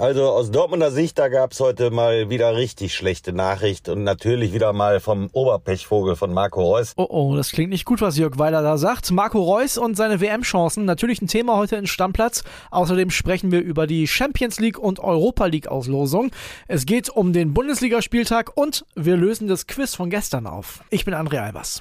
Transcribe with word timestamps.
Also 0.00 0.30
aus 0.30 0.50
Dortmunder 0.50 0.90
Sicht, 0.90 1.18
da 1.18 1.28
gab's 1.28 1.60
heute 1.60 1.90
mal 1.90 2.30
wieder 2.30 2.56
richtig 2.56 2.94
schlechte 2.94 3.34
Nachricht 3.34 3.86
und 3.90 4.02
natürlich 4.02 4.54
wieder 4.54 4.72
mal 4.72 4.98
vom 4.98 5.28
Oberpechvogel 5.32 6.16
von 6.16 6.32
Marco 6.32 6.62
Reus. 6.62 6.94
Oh 6.96 7.06
oh, 7.10 7.36
das 7.36 7.52
klingt 7.52 7.68
nicht 7.68 7.84
gut, 7.84 8.00
was 8.00 8.16
Jörg 8.16 8.38
Weiler 8.38 8.62
da 8.62 8.78
sagt. 8.78 9.10
Marco 9.10 9.42
Reus 9.42 9.76
und 9.76 9.98
seine 9.98 10.22
WM-Chancen, 10.22 10.86
natürlich 10.86 11.20
ein 11.20 11.26
Thema 11.26 11.58
heute 11.58 11.76
in 11.76 11.86
Stammplatz. 11.86 12.44
Außerdem 12.70 13.10
sprechen 13.10 13.52
wir 13.52 13.60
über 13.60 13.86
die 13.86 14.08
Champions 14.08 14.58
League 14.58 14.78
und 14.78 15.00
Europa 15.00 15.44
League-Auslosung. 15.44 16.30
Es 16.66 16.86
geht 16.86 17.10
um 17.10 17.34
den 17.34 17.52
Bundesligaspieltag 17.52 18.52
und 18.54 18.86
wir 18.94 19.18
lösen 19.18 19.48
das 19.48 19.66
Quiz 19.66 19.94
von 19.94 20.08
gestern 20.08 20.46
auf. 20.46 20.80
Ich 20.88 21.04
bin 21.04 21.12
André 21.12 21.40
Albers. 21.40 21.78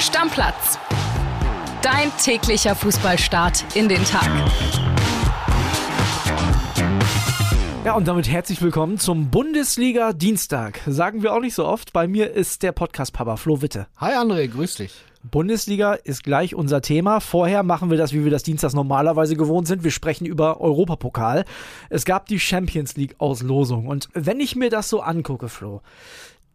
Stammplatz. 0.00 0.80
Dein 1.80 2.10
täglicher 2.20 2.74
Fußballstart 2.74 3.64
in 3.76 3.88
den 3.88 4.04
Tag. 4.04 4.30
Ja, 7.84 7.92
und 7.92 8.08
damit 8.08 8.30
herzlich 8.30 8.62
willkommen 8.62 8.96
zum 8.96 9.28
Bundesliga 9.28 10.14
Dienstag. 10.14 10.80
Sagen 10.86 11.22
wir 11.22 11.34
auch 11.34 11.40
nicht 11.40 11.52
so 11.52 11.66
oft. 11.66 11.92
Bei 11.92 12.08
mir 12.08 12.30
ist 12.30 12.62
der 12.62 12.72
Podcast-Papa 12.72 13.36
Flo 13.36 13.60
Witte. 13.60 13.88
Hi 13.98 14.14
André, 14.14 14.48
grüß 14.48 14.76
dich. 14.76 14.94
Bundesliga 15.22 15.92
ist 15.92 16.24
gleich 16.24 16.54
unser 16.54 16.80
Thema. 16.80 17.20
Vorher 17.20 17.62
machen 17.62 17.90
wir 17.90 17.98
das, 17.98 18.14
wie 18.14 18.24
wir 18.24 18.30
das 18.30 18.42
Dienstags 18.42 18.72
normalerweise 18.72 19.36
gewohnt 19.36 19.68
sind. 19.68 19.84
Wir 19.84 19.90
sprechen 19.90 20.24
über 20.24 20.62
Europapokal. 20.62 21.44
Es 21.90 22.06
gab 22.06 22.24
die 22.24 22.40
Champions 22.40 22.96
League 22.96 23.16
Auslosung. 23.18 23.86
Und 23.86 24.08
wenn 24.14 24.40
ich 24.40 24.56
mir 24.56 24.70
das 24.70 24.88
so 24.88 25.02
angucke, 25.02 25.50
Flo, 25.50 25.82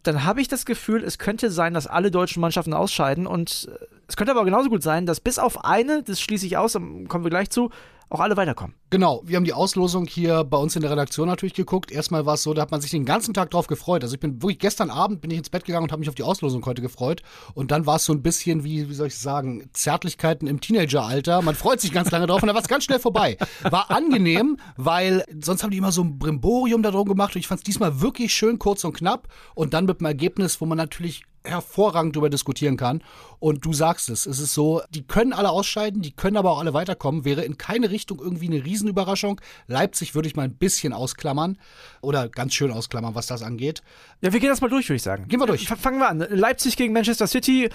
dann 0.02 0.24
habe 0.24 0.42
ich 0.42 0.48
das 0.48 0.66
Gefühl, 0.66 1.04
es 1.04 1.20
könnte 1.20 1.52
sein, 1.52 1.76
dass 1.76 1.86
alle 1.86 2.10
deutschen 2.10 2.42
Mannschaften 2.42 2.74
ausscheiden. 2.74 3.28
Und 3.28 3.70
äh, 3.72 3.86
es 4.08 4.18
könnte 4.18 4.32
aber 4.32 4.46
genauso 4.46 4.70
gut 4.70 4.82
sein, 4.82 5.06
dass 5.06 5.20
bis 5.20 5.38
auf 5.38 5.64
eine, 5.64 6.02
das 6.02 6.22
schließe 6.22 6.48
ich 6.48 6.58
aus, 6.58 6.74
dann 6.74 7.08
kommen 7.08 7.24
wir 7.24 7.30
gleich 7.30 7.52
zu, 7.52 7.70
auch 8.10 8.20
alle 8.20 8.36
weiterkommen. 8.38 8.76
Genau, 8.90 9.22
wir 9.24 9.38
haben 9.38 9.44
die 9.44 9.54
Auslosung 9.54 10.08
hier 10.08 10.44
bei 10.44 10.58
uns 10.58 10.76
in 10.76 10.82
der 10.82 10.90
Redaktion 10.90 11.28
natürlich 11.28 11.54
geguckt. 11.54 11.92
Erstmal 11.92 12.26
war 12.26 12.34
es 12.34 12.44
so, 12.44 12.56
da 12.56 12.64
hat 12.64 12.72
man 12.72 12.82
sich 12.82 12.90
den 12.90 13.06
ganzen 13.06 13.36
Tag 13.36 13.52
drauf 13.52 13.68
gefreut. 13.68 14.04
Also 14.04 14.16
ich 14.16 14.20
bin 14.20 14.42
wirklich 14.42 14.58
gestern 14.58 14.90
Abend 14.90 15.22
bin 15.22 15.30
ich 15.30 15.38
ins 15.38 15.52
Bett 15.52 15.64
gegangen 15.64 15.84
und 15.84 15.92
habe 15.92 16.00
mich 16.00 16.10
auf 16.10 16.16
die 16.16 16.24
Auslosung 16.24 16.66
heute 16.66 16.82
gefreut. 16.82 17.22
Und 17.54 17.70
dann 17.70 17.86
war 17.86 17.98
es 17.98 18.06
so 18.06 18.14
ein 18.14 18.24
bisschen 18.24 18.64
wie, 18.64 18.90
wie 18.90 18.94
soll 18.96 19.08
ich 19.08 19.18
sagen, 19.18 19.70
Zärtlichkeiten 19.74 20.48
im 20.48 20.60
Teenageralter. 20.60 21.44
Man 21.44 21.54
freut 21.54 21.82
sich 21.82 21.92
ganz 21.92 22.10
lange 22.10 22.26
drauf 22.26 22.42
und 22.42 22.48
dann 22.48 22.56
war 22.56 22.64
es 22.64 22.68
ganz 22.68 22.84
schnell 22.84 23.00
vorbei. 23.00 23.38
War 23.62 23.92
angenehm, 23.92 24.58
weil 24.76 25.24
sonst 25.40 25.62
haben 25.62 25.72
die 25.72 25.78
immer 25.78 25.92
so 25.92 26.04
ein 26.04 26.18
Brimborium 26.18 26.82
darum 26.82 27.08
gemacht 27.08 27.36
und 27.36 27.40
ich 27.40 27.48
fand 27.48 27.60
es 27.60 27.64
diesmal 27.64 28.02
wirklich 28.02 28.34
schön 28.34 28.58
kurz 28.58 28.84
und 28.84 28.94
knapp 28.94 29.28
und 29.54 29.76
dann 29.76 29.86
mit 29.86 30.00
einem 30.00 30.08
Ergebnis, 30.08 30.62
wo 30.62 30.66
man 30.66 30.78
natürlich 30.78 31.26
hervorragend 31.44 32.16
darüber 32.16 32.30
diskutieren 32.30 32.78
kann. 32.78 33.02
Und 33.40 33.64
du 33.66 33.74
sagst 33.74 34.10
es, 34.10 34.26
es 34.26 34.40
ist 34.40 34.54
so, 34.54 34.82
die 34.90 35.04
können 35.04 35.34
alle 35.34 35.50
ausscheiden, 35.50 36.02
die 36.02 36.12
können 36.12 36.38
aber 36.38 36.52
auch 36.52 36.60
alle 36.60 36.74
weiterkommen. 36.74 37.26
Wäre 37.26 37.44
in 37.44 37.58
keine 37.58 37.90
Richtung 37.90 38.20
irgendwie 38.20 38.48
eine 38.48 38.64
Riesenüberraschung. 38.64 39.40
Leipzig 39.68 40.16
würde 40.16 40.28
ich 40.28 40.36
mal 40.36 40.44
ein 40.44 40.56
bisschen 40.56 40.94
ausklammern 40.94 41.58
oder 42.02 42.30
ganz 42.30 42.54
schön 42.54 42.72
ausklammern, 42.72 43.16
was 43.16 43.28
das 43.28 43.42
angeht. 43.42 43.82
Ja, 44.22 44.34
wir 44.34 44.40
gehen 44.40 44.50
das 44.50 44.62
mal 44.62 44.70
durch, 44.70 44.90
würde 44.90 44.98
ich 44.98 45.04
sagen. 45.04 45.28
Gehen 45.28 45.40
wir 45.40 45.48
durch. 45.48 45.68
Fangen 45.68 46.00
wir 46.00 46.10
an. 46.10 46.20
Leipzig 46.20 46.76
gegen 46.76 46.94
Manchester 46.94 47.28
City. 47.28 47.70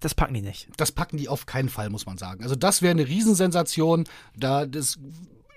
Das 0.00 0.14
packen 0.14 0.34
die 0.34 0.42
nicht. 0.42 0.68
Das 0.78 0.90
packen 0.90 1.16
die 1.16 1.28
auf 1.28 1.46
keinen 1.46 1.68
Fall, 1.68 1.90
muss 1.90 2.06
man 2.06 2.18
sagen. 2.18 2.42
Also 2.42 2.56
das 2.56 2.82
wäre 2.82 2.90
eine 2.90 3.06
Riesensensation. 3.06 4.04
Da 4.36 4.66
das 4.66 4.98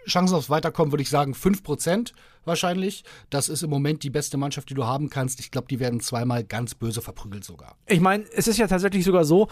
Chancen 0.08 0.36
aufs 0.36 0.50
Weiterkommen 0.50 0.92
würde 0.92 1.02
ich 1.02 1.10
sagen 1.10 1.34
5% 1.34 2.12
wahrscheinlich. 2.46 3.04
Das 3.30 3.50
ist 3.50 3.64
im 3.64 3.70
Moment 3.70 4.04
die 4.04 4.10
beste 4.10 4.38
Mannschaft, 4.38 4.70
die 4.70 4.74
du 4.74 4.86
haben 4.86 5.10
kannst. 5.10 5.40
Ich 5.40 5.52
glaube, 5.52 5.68
die 5.68 5.80
werden 5.80 6.00
zweimal 6.00 6.44
ganz 6.44 6.76
böse 6.76 7.02
verprügelt 7.02 7.44
sogar. 7.44 7.78
Ich 7.88 8.00
meine, 8.00 8.26
es 8.34 8.48
ist 8.48 8.58
ja 8.58 8.68
tatsächlich 8.68 9.04
sogar 9.04 9.26
so, 9.26 9.48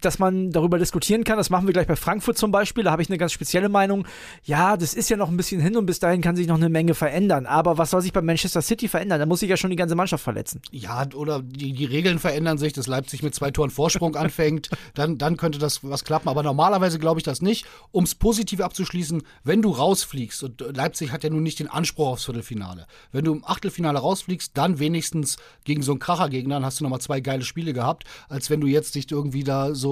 dass 0.00 0.18
man 0.18 0.50
darüber 0.50 0.78
diskutieren 0.78 1.24
kann. 1.24 1.36
Das 1.36 1.50
machen 1.50 1.66
wir 1.66 1.72
gleich 1.72 1.86
bei 1.86 1.96
Frankfurt 1.96 2.38
zum 2.38 2.50
Beispiel. 2.50 2.84
Da 2.84 2.92
habe 2.92 3.02
ich 3.02 3.08
eine 3.08 3.18
ganz 3.18 3.32
spezielle 3.32 3.68
Meinung. 3.68 4.06
Ja, 4.44 4.76
das 4.76 4.94
ist 4.94 5.08
ja 5.08 5.16
noch 5.16 5.28
ein 5.28 5.36
bisschen 5.36 5.60
hin 5.60 5.76
und 5.76 5.86
bis 5.86 5.98
dahin 5.98 6.20
kann 6.20 6.36
sich 6.36 6.46
noch 6.46 6.56
eine 6.56 6.68
Menge 6.68 6.94
verändern. 6.94 7.46
Aber 7.46 7.78
was 7.78 7.90
soll 7.90 8.02
sich 8.02 8.12
bei 8.12 8.22
Manchester 8.22 8.62
City 8.62 8.88
verändern? 8.88 9.20
Da 9.20 9.26
muss 9.26 9.40
sich 9.40 9.50
ja 9.50 9.56
schon 9.56 9.70
die 9.70 9.76
ganze 9.76 9.94
Mannschaft 9.94 10.22
verletzen. 10.22 10.60
Ja, 10.70 11.06
oder 11.14 11.42
die, 11.42 11.72
die 11.72 11.84
Regeln 11.84 12.18
verändern 12.18 12.58
sich, 12.58 12.72
dass 12.72 12.86
Leipzig 12.86 13.22
mit 13.22 13.34
zwei 13.34 13.50
Toren 13.50 13.70
Vorsprung 13.70 14.16
anfängt. 14.16 14.68
Dann, 14.94 15.18
dann 15.18 15.36
könnte 15.36 15.58
das 15.58 15.82
was 15.82 16.04
klappen. 16.04 16.28
Aber 16.28 16.42
normalerweise 16.42 16.98
glaube 16.98 17.20
ich 17.20 17.24
das 17.24 17.40
nicht. 17.40 17.66
Um 17.90 18.04
es 18.04 18.14
positiv 18.14 18.60
abzuschließen, 18.60 19.22
wenn 19.44 19.62
du 19.62 19.70
rausfliegst, 19.70 20.42
und 20.42 20.76
Leipzig 20.76 21.12
hat 21.12 21.24
ja 21.24 21.30
nun 21.30 21.42
nicht 21.42 21.58
den 21.58 21.68
Anspruch 21.68 22.08
aufs 22.08 22.24
Viertelfinale. 22.24 22.86
Wenn 23.12 23.24
du 23.24 23.32
im 23.32 23.44
Achtelfinale 23.44 23.98
rausfliegst, 23.98 24.52
dann 24.54 24.78
wenigstens 24.78 25.36
gegen 25.64 25.82
so 25.82 25.92
einen 25.92 25.98
Krachergegner, 25.98 26.56
dann 26.56 26.64
hast 26.64 26.80
du 26.80 26.84
nochmal 26.84 27.00
zwei 27.00 27.20
geile 27.20 27.44
Spiele 27.44 27.72
gehabt, 27.72 28.04
als 28.28 28.50
wenn 28.50 28.60
du 28.60 28.66
jetzt 28.66 28.94
dich 28.94 29.10
irgendwie 29.10 29.44
da 29.44 29.74
so 29.74 29.85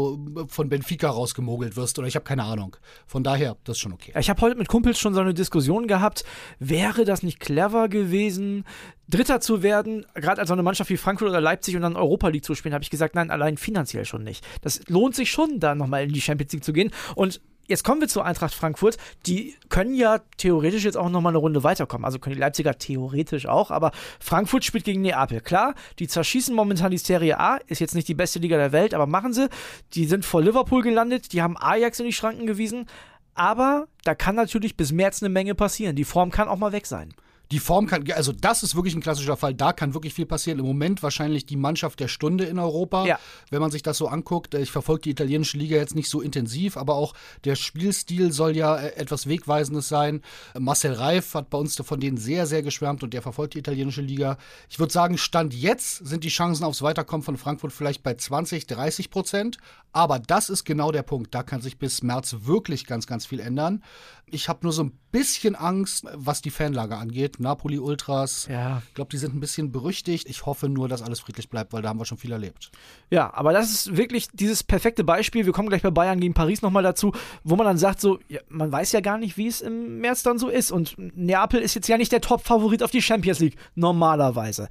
von 0.49 0.69
Benfica 0.69 1.09
rausgemogelt 1.09 1.77
wirst 1.77 1.99
oder 1.99 2.09
ich 2.09 2.17
habe 2.17 2.25
keine 2.25 2.45
Ahnung. 2.45 2.77
Von 3.07 3.23
daher, 3.23 3.57
das 3.65 3.77
ist 3.77 3.81
schon 3.81 3.93
okay. 3.93 4.13
Ich 4.19 4.31
habe 4.31 4.41
heute 4.41 4.57
mit 4.57 4.69
Kumpels 4.69 4.99
schon 4.99 5.15
so 5.15 5.21
eine 5.21 5.35
Diskussion 5.35 5.87
gehabt, 5.87 6.25
wäre 6.59 7.05
das 7.05 7.23
nicht 7.23 7.41
clever 7.41 7.89
gewesen, 7.89 8.65
Dritter 9.09 9.41
zu 9.41 9.63
werden, 9.63 10.07
gerade 10.15 10.41
als 10.41 10.49
so 10.49 10.55
eine 10.55 10.63
Mannschaft 10.63 10.91
wie 10.91 10.97
Frankfurt 10.97 11.29
oder 11.29 11.41
Leipzig 11.41 11.77
und 11.77 11.83
dann 11.83 11.97
Europa 11.97 12.29
League 12.29 12.45
zu 12.45 12.55
spielen, 12.55 12.75
habe 12.75 12.85
ich 12.85 12.91
gesagt, 12.91 13.15
nein, 13.15 13.31
allein 13.31 13.57
finanziell 13.57 14.05
schon 14.05 14.25
nicht. 14.25 14.47
Das 14.63 14.81
lohnt 14.89 15.15
sich 15.15 15.31
schon, 15.31 15.61
da 15.61 15.75
nochmal 15.75 16.05
in 16.05 16.13
die 16.13 16.21
Champions 16.21 16.53
League 16.53 16.65
zu 16.65 16.73
gehen 16.73 16.91
und 17.15 17.41
jetzt 17.67 17.85
kommen 17.85 18.01
wir 18.01 18.09
zu 18.09 18.23
Eintracht 18.23 18.55
Frankfurt. 18.55 18.97
Die 19.27 19.55
können 19.69 19.95
ja 19.95 20.21
theoretisch 20.37 20.85
jetzt 20.85 20.97
auch 20.97 21.09
nochmal 21.09 21.33
eine 21.33 21.39
Runde 21.39 21.63
weiterkommen. 21.63 22.05
Also 22.05 22.19
können 22.19 22.35
die 22.35 22.41
Leipziger 22.41 22.79
theoretisch 22.79 23.47
auch, 23.47 23.71
aber 23.71 23.93
Frankfurt 24.21 24.65
spielt 24.65 24.85
gegen 24.85 25.03
Neapel. 25.03 25.41
Klar, 25.41 25.75
die 25.99 26.09
zerschießen 26.09 26.55
momentan 26.55 26.91
die 26.91 26.99
Serie 26.99 27.39
A, 27.39 27.57
ist 27.67 27.81
jetzt 27.81 27.95
nicht 27.95 28.09
die 28.09 28.15
beste 28.15 28.39
Liga 28.39 28.57
der 28.57 28.73
Welt, 28.73 28.95
aber 28.95 29.07
machen 29.07 29.33
sie. 29.33 29.49
Die 29.95 30.07
sind 30.07 30.25
vor 30.25 30.43
Liverpool 30.43 30.83
gelandet, 30.83 31.33
die 31.33 31.43
haben 31.43 31.57
Ajax 31.59 32.01
in 32.01 32.07
die 32.07 32.13
Schranken 32.13 32.47
gewiesen. 32.47 32.87
Aber 33.35 33.89
da 34.05 34.15
kann 34.15 34.37
natürlich 34.37 34.77
bis 34.77 34.93
März 34.93 35.23
eine 35.23 35.29
Menge 35.29 35.55
passieren. 35.55 35.97
Die 35.97 36.05
Form 36.05 36.31
kann 36.31 36.49
auch 36.49 36.57
mal 36.57 36.73
weg 36.73 36.87
sein. 36.87 37.15
Die 37.51 37.59
Form 37.59 37.87
kann, 37.87 38.11
also 38.13 38.33
das 38.33 38.63
ist 38.63 38.75
wirklich 38.75 38.95
ein 38.95 39.01
klassischer 39.01 39.37
Fall. 39.37 39.55
Da 39.55 39.73
kann 39.73 39.95
wirklich 39.95 40.15
viel 40.15 40.27
passieren. 40.27 40.59
Im 40.59 40.67
Moment 40.67 41.03
wahrscheinlich 41.03 41.47
die 41.47 41.57
Mannschaft 41.57 42.01
der 42.01 42.09
Stunde 42.09 42.45
in 42.45 42.59
Europa, 42.59 43.07
ja. 43.07 43.19
wenn 43.51 43.61
man 43.61 43.71
sich 43.71 43.83
das 43.83 43.99
so 43.99 44.09
anguckt. 44.09 44.55
Ich 44.55 44.71
verfolge 44.71 45.03
die 45.03 45.11
italienische 45.11 45.59
Liga 45.59 45.77
jetzt 45.77 45.95
nicht 45.95 46.09
so 46.09 46.21
intensiv, 46.21 46.77
aber 46.77 46.95
auch 46.95 47.15
der 47.45 47.57
Spielstil 47.57 48.33
soll 48.33 48.57
ja 48.57 48.77
äh, 48.77 48.97
etwas 48.97 49.27
Wegweisendes 49.27 49.89
sein. 49.89 50.23
Marcel 50.59 50.93
Reif 50.93 51.35
hat 51.35 51.51
bei 51.51 51.59
uns 51.59 51.75
von 51.75 52.01
denen 52.01 52.17
sehr, 52.17 52.47
sehr 52.47 52.63
geschwärmt 52.63 53.03
und 53.03 53.13
der 53.13 53.23
verfolgt 53.23 53.55
die 53.55 53.59
italienische 53.59 54.03
Liga. 54.03 54.39
Ich 54.71 54.79
würde 54.79 54.93
sagen, 54.93 55.19
Stand 55.19 55.55
jetzt 55.55 56.07
sind 56.07 56.25
die 56.25 56.29
Chancen 56.29 56.65
aufs 56.65 56.83
Weiterkommen 56.83 57.25
von 57.25 57.37
Frankfurt 57.37 57.73
vielleicht 57.73 58.03
bei 58.03 58.15
20, 58.15 58.67
30 58.67 59.11
Prozent. 59.11 59.59
Aber 59.93 60.19
das 60.19 60.51
ist 60.51 60.65
genau 60.65 60.91
der 60.91 61.03
Punkt. 61.03 61.35
Da 61.35 61.43
kann 61.43 61.61
sich 61.61 61.79
bis 61.79 62.03
März 62.03 62.37
wirklich 62.41 62.87
ganz, 62.87 63.07
ganz 63.07 63.27
viel 63.27 63.39
ändern. 63.39 63.83
Ich 64.27 64.49
habe 64.49 64.61
nur 64.63 64.73
so 64.73 64.85
ein 64.85 64.99
bisschen 65.15 65.55
Angst, 65.55 66.05
was 66.13 66.43
die 66.43 66.51
Fanlage 66.51 66.97
angeht. 66.97 67.39
Napoli 67.39 67.79
Ultras. 67.79 68.49
Ja. 68.51 68.83
Ich 68.89 68.95
glaube, 68.95 69.11
die 69.13 69.17
sind 69.17 69.33
ein 69.33 69.39
bisschen 69.39 69.71
berüchtigt. 69.71 70.29
Ich 70.29 70.45
hoffe 70.45 70.69
nur, 70.69 70.89
dass 70.89 71.03
alles 71.03 71.21
friedlich 71.21 71.49
bleibt, 71.49 71.73
weil 71.73 71.83
da 71.83 71.89
haben 71.89 72.01
wir 72.01 72.05
schon 72.05 72.19
viel 72.19 72.33
erlebt. 72.33 72.73
Ja, 73.11 73.33
aber 73.33 73.53
das 73.53 73.71
ist 73.71 73.97
wirklich 73.97 74.27
dieses 74.33 74.65
perfekte 74.65 75.05
Beispiel. 75.05 75.47
Wir 75.47 75.53
kommen 75.53 75.69
gleich 75.69 75.83
bei 75.83 75.93
Bayern 75.93 76.19
gegen 76.19 76.35
Paris 76.35 76.63
nochmal 76.63 76.83
dazu, 76.83 77.13
wo 77.45 77.55
man 77.55 77.65
dann 77.65 77.79
sagt, 77.79 78.01
so, 78.01 78.19
ja, 78.29 78.41
man 78.49 78.73
weiß 78.73 78.91
ja 78.91 79.01
gar 79.01 79.17
nicht, 79.17 79.37
wie 79.37 79.47
es 79.47 79.61
im 79.61 80.01
März 80.01 80.25
dann 80.25 80.41
so 80.41 80.49
ist. 80.49 80.73
Und 80.73 80.97
Neapel 80.99 81.61
ist 81.61 81.77
jetzt 81.77 81.87
ja 81.87 81.97
nicht 81.97 82.11
der 82.11 82.21
Top-Favorit 82.21 82.83
auf 82.83 82.91
die 82.91 83.01
Champions 83.01 83.39
League, 83.39 83.57
normalerweise. 83.77 84.69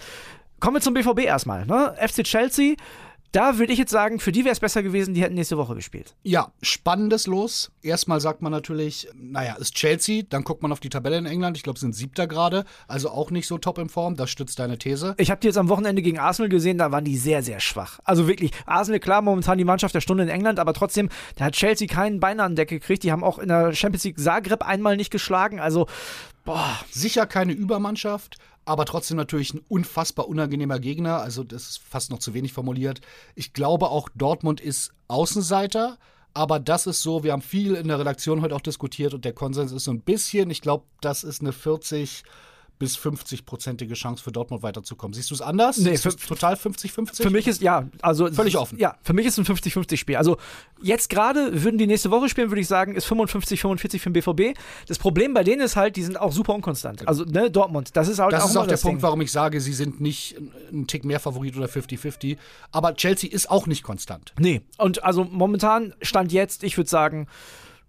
Kommen 0.59 0.75
wir 0.75 0.81
zum 0.81 0.93
BVB 0.93 1.19
erstmal. 1.19 1.65
Ne? 1.65 1.95
FC 2.05 2.23
Chelsea 2.23 2.75
da 3.33 3.57
würde 3.57 3.73
ich 3.73 3.79
jetzt 3.79 3.91
sagen, 3.91 4.19
für 4.19 4.31
die 4.31 4.45
wäre 4.45 4.53
es 4.53 4.59
besser 4.59 4.83
gewesen, 4.83 5.15
die 5.15 5.21
hätten 5.23 5.33
nächste 5.33 5.57
Woche 5.57 5.73
gespielt. 5.73 6.15
Ja, 6.21 6.51
spannendes 6.61 7.25
Los. 7.25 7.71
Erstmal 7.81 8.21
sagt 8.21 8.43
man 8.43 8.51
natürlich, 8.51 9.07
naja, 9.15 9.55
ist 9.55 9.73
Chelsea, 9.73 10.23
dann 10.29 10.43
guckt 10.43 10.61
man 10.61 10.71
auf 10.71 10.79
die 10.79 10.89
Tabelle 10.89 11.17
in 11.17 11.25
England. 11.25 11.57
Ich 11.57 11.63
glaube, 11.63 11.79
sind 11.79 11.95
siebter 11.95 12.27
gerade, 12.27 12.63
also 12.87 13.09
auch 13.09 13.31
nicht 13.31 13.47
so 13.47 13.57
top 13.57 13.79
in 13.79 13.89
Form. 13.89 14.15
Das 14.15 14.29
stützt 14.29 14.59
deine 14.59 14.77
These. 14.77 15.15
Ich 15.17 15.31
habe 15.31 15.41
die 15.41 15.47
jetzt 15.47 15.57
am 15.57 15.67
Wochenende 15.67 16.03
gegen 16.03 16.19
Arsenal 16.19 16.47
gesehen, 16.47 16.77
da 16.77 16.91
waren 16.91 17.05
die 17.05 17.17
sehr, 17.17 17.41
sehr 17.41 17.59
schwach. 17.59 17.99
Also 18.03 18.27
wirklich, 18.27 18.51
Arsenal, 18.67 18.99
klar, 18.99 19.23
momentan 19.23 19.57
die 19.57 19.65
Mannschaft 19.65 19.95
der 19.95 20.01
Stunde 20.01 20.23
in 20.23 20.29
England, 20.29 20.59
aber 20.59 20.73
trotzdem, 20.73 21.09
da 21.35 21.45
hat 21.45 21.55
Chelsea 21.55 21.87
keinen 21.87 22.19
Bein 22.19 22.39
an 22.39 22.55
Decke 22.55 22.79
gekriegt. 22.79 23.03
Die 23.03 23.11
haben 23.11 23.23
auch 23.23 23.39
in 23.39 23.47
der 23.47 23.73
Champions 23.73 24.03
League 24.03 24.19
Zagreb 24.19 24.61
einmal 24.61 24.95
nicht 24.95 25.11
geschlagen. 25.11 25.59
Also, 25.59 25.87
boah. 26.45 26.79
Sicher 26.91 27.25
keine 27.25 27.53
Übermannschaft, 27.53 28.37
aber 28.65 28.85
trotzdem 28.85 29.17
natürlich 29.17 29.53
ein 29.53 29.61
unfassbar 29.67 30.27
unangenehmer 30.27 30.79
Gegner. 30.79 31.17
Also 31.21 31.43
das 31.43 31.69
ist 31.69 31.77
fast 31.79 32.11
noch 32.11 32.19
zu 32.19 32.33
wenig 32.33 32.53
formuliert. 32.53 33.01
Ich 33.35 33.53
glaube 33.53 33.89
auch 33.89 34.09
Dortmund 34.15 34.61
ist 34.61 34.93
Außenseiter. 35.07 35.97
Aber 36.33 36.59
das 36.59 36.87
ist 36.87 37.03
so, 37.03 37.23
wir 37.23 37.31
haben 37.31 37.43
viel 37.43 37.75
in 37.75 37.87
der 37.87 37.99
Redaktion 37.99 38.41
heute 38.41 38.55
auch 38.55 38.61
diskutiert 38.61 39.13
und 39.13 39.23
der 39.23 39.33
Konsens 39.33 39.71
ist 39.71 39.83
so 39.83 39.91
ein 39.91 40.01
bisschen, 40.01 40.49
ich 40.49 40.61
glaube, 40.61 40.85
das 40.99 41.23
ist 41.23 41.41
eine 41.41 41.51
40, 41.51 42.23
bis 42.83 42.97
50-prozentige 42.97 43.93
Chance 43.93 44.21
für 44.21 44.33
Dortmund 44.33 44.61
weiterzukommen. 44.61 45.13
Siehst 45.13 45.31
du 45.31 45.35
es 45.35 45.41
anders? 45.41 45.77
Nee, 45.77 45.91
ist 45.91 46.03
total 46.27 46.55
50-50? 46.55 47.23
Für 47.23 47.29
mich 47.29 47.47
ist, 47.47 47.61
ja, 47.61 47.87
also. 48.01 48.29
Völlig 48.29 48.57
offen. 48.57 48.77
Ja, 48.77 48.97
für 49.03 49.13
mich 49.13 49.25
ist 49.25 49.37
ein 49.37 49.45
50-50-Spiel. 49.45 50.17
Also, 50.17 50.35
jetzt 50.81 51.09
gerade 51.09 51.63
würden 51.63 51.77
die 51.77 51.87
nächste 51.87 52.11
Woche 52.11 52.27
spielen, 52.27 52.51
würde 52.51 52.59
ich 52.59 52.67
sagen, 52.67 52.95
ist 52.95 53.07
55-45 53.07 53.99
für 53.99 54.09
den 54.11 54.13
BVB. 54.13 54.59
Das 54.89 54.99
Problem 54.99 55.33
bei 55.33 55.45
denen 55.45 55.61
ist 55.61 55.77
halt, 55.77 55.95
die 55.95 56.03
sind 56.03 56.19
auch 56.19 56.33
super 56.33 56.53
unkonstant. 56.53 57.07
Also, 57.07 57.23
ne, 57.23 57.49
Dortmund, 57.49 57.95
das 57.95 58.09
ist 58.09 58.19
halt 58.19 58.33
das 58.33 58.43
auch 58.43 58.49
ist 58.49 58.57
auch 58.57 58.67
der 58.67 58.75
Punkt, 58.75 58.97
Ding. 58.97 59.03
warum 59.03 59.21
ich 59.21 59.31
sage, 59.31 59.61
sie 59.61 59.73
sind 59.73 60.01
nicht 60.01 60.35
ein 60.73 60.85
Tick 60.85 61.05
mehr 61.05 61.21
Favorit 61.21 61.55
oder 61.55 61.67
50-50. 61.67 62.35
Aber 62.73 62.95
Chelsea 62.95 63.31
ist 63.31 63.49
auch 63.49 63.65
nicht 63.65 63.83
konstant. 63.83 64.33
Nee, 64.37 64.61
und 64.77 65.05
also 65.05 65.23
momentan 65.23 65.93
stand 66.01 66.33
jetzt, 66.33 66.63
ich 66.63 66.75
würde 66.75 66.89
sagen, 66.89 67.27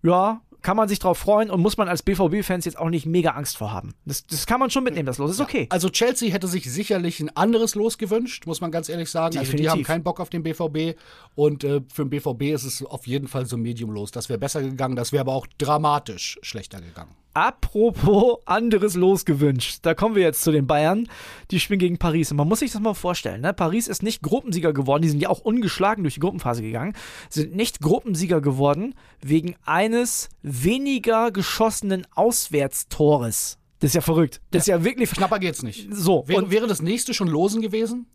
ja, 0.04 0.42
kann 0.64 0.78
man 0.78 0.88
sich 0.88 0.98
drauf 0.98 1.18
freuen 1.18 1.50
und 1.50 1.60
muss 1.60 1.76
man 1.76 1.88
als 1.88 2.02
BVB-Fans 2.02 2.64
jetzt 2.64 2.78
auch 2.78 2.88
nicht 2.88 3.04
mega 3.04 3.32
Angst 3.32 3.58
vor 3.58 3.70
haben. 3.70 3.94
Das, 4.06 4.26
das 4.26 4.46
kann 4.46 4.58
man 4.58 4.70
schon 4.70 4.82
mitnehmen, 4.82 5.06
das 5.06 5.18
Los. 5.18 5.30
Ist 5.30 5.40
okay. 5.40 5.66
Also 5.70 5.90
Chelsea 5.90 6.32
hätte 6.32 6.48
sich 6.48 6.72
sicherlich 6.72 7.20
ein 7.20 7.28
anderes 7.36 7.74
Los 7.74 7.98
gewünscht, 7.98 8.46
muss 8.46 8.62
man 8.62 8.72
ganz 8.72 8.88
ehrlich 8.88 9.10
sagen. 9.10 9.34
Definitiv. 9.34 9.52
Also 9.52 9.62
die 9.62 9.70
haben 9.70 9.82
keinen 9.84 10.02
Bock 10.02 10.20
auf 10.20 10.30
den 10.30 10.42
BVB 10.42 10.98
und 11.34 11.64
äh, 11.64 11.82
für 11.92 12.06
den 12.06 12.10
BVB 12.10 12.54
ist 12.54 12.64
es 12.64 12.82
auf 12.82 13.06
jeden 13.06 13.28
Fall 13.28 13.44
so 13.44 13.58
Medium 13.58 13.90
los. 13.90 14.10
Das 14.10 14.30
wäre 14.30 14.38
besser 14.38 14.62
gegangen, 14.62 14.96
das 14.96 15.12
wäre 15.12 15.20
aber 15.20 15.34
auch 15.34 15.46
dramatisch 15.58 16.38
schlechter 16.42 16.80
gegangen. 16.80 17.14
Apropos 17.34 18.38
anderes 18.46 18.94
Los 18.94 19.24
gewünscht. 19.24 19.80
Da 19.82 19.94
kommen 19.94 20.14
wir 20.14 20.22
jetzt 20.22 20.42
zu 20.42 20.52
den 20.52 20.68
Bayern. 20.68 21.08
Die 21.50 21.58
spielen 21.58 21.80
gegen 21.80 21.98
Paris. 21.98 22.30
Und 22.30 22.36
man 22.36 22.48
muss 22.48 22.60
sich 22.60 22.72
das 22.72 22.80
mal 22.80 22.94
vorstellen. 22.94 23.40
Ne? 23.40 23.52
Paris 23.52 23.88
ist 23.88 24.04
nicht 24.04 24.22
Gruppensieger 24.22 24.72
geworden. 24.72 25.02
Die 25.02 25.08
sind 25.08 25.20
ja 25.20 25.28
auch 25.28 25.40
ungeschlagen 25.40 26.04
durch 26.04 26.14
die 26.14 26.20
Gruppenphase 26.20 26.62
gegangen. 26.62 26.94
Sind 27.28 27.54
nicht 27.54 27.80
Gruppensieger 27.80 28.40
geworden 28.40 28.94
wegen 29.20 29.56
eines 29.64 30.28
weniger 30.42 31.32
geschossenen 31.32 32.06
Auswärtstores. 32.14 33.58
Das 33.80 33.90
ist 33.90 33.94
ja 33.94 34.00
verrückt. 34.00 34.40
Das 34.52 34.62
ist 34.62 34.68
ja 34.68 34.84
wirklich. 34.84 35.10
Knapper 35.10 35.40
geht's 35.40 35.62
nicht. 35.62 35.88
So. 35.92 36.24
Wäre, 36.26 36.50
wäre 36.50 36.66
das 36.68 36.80
nächste 36.80 37.14
schon 37.14 37.28
Losen 37.28 37.60
gewesen? 37.60 38.06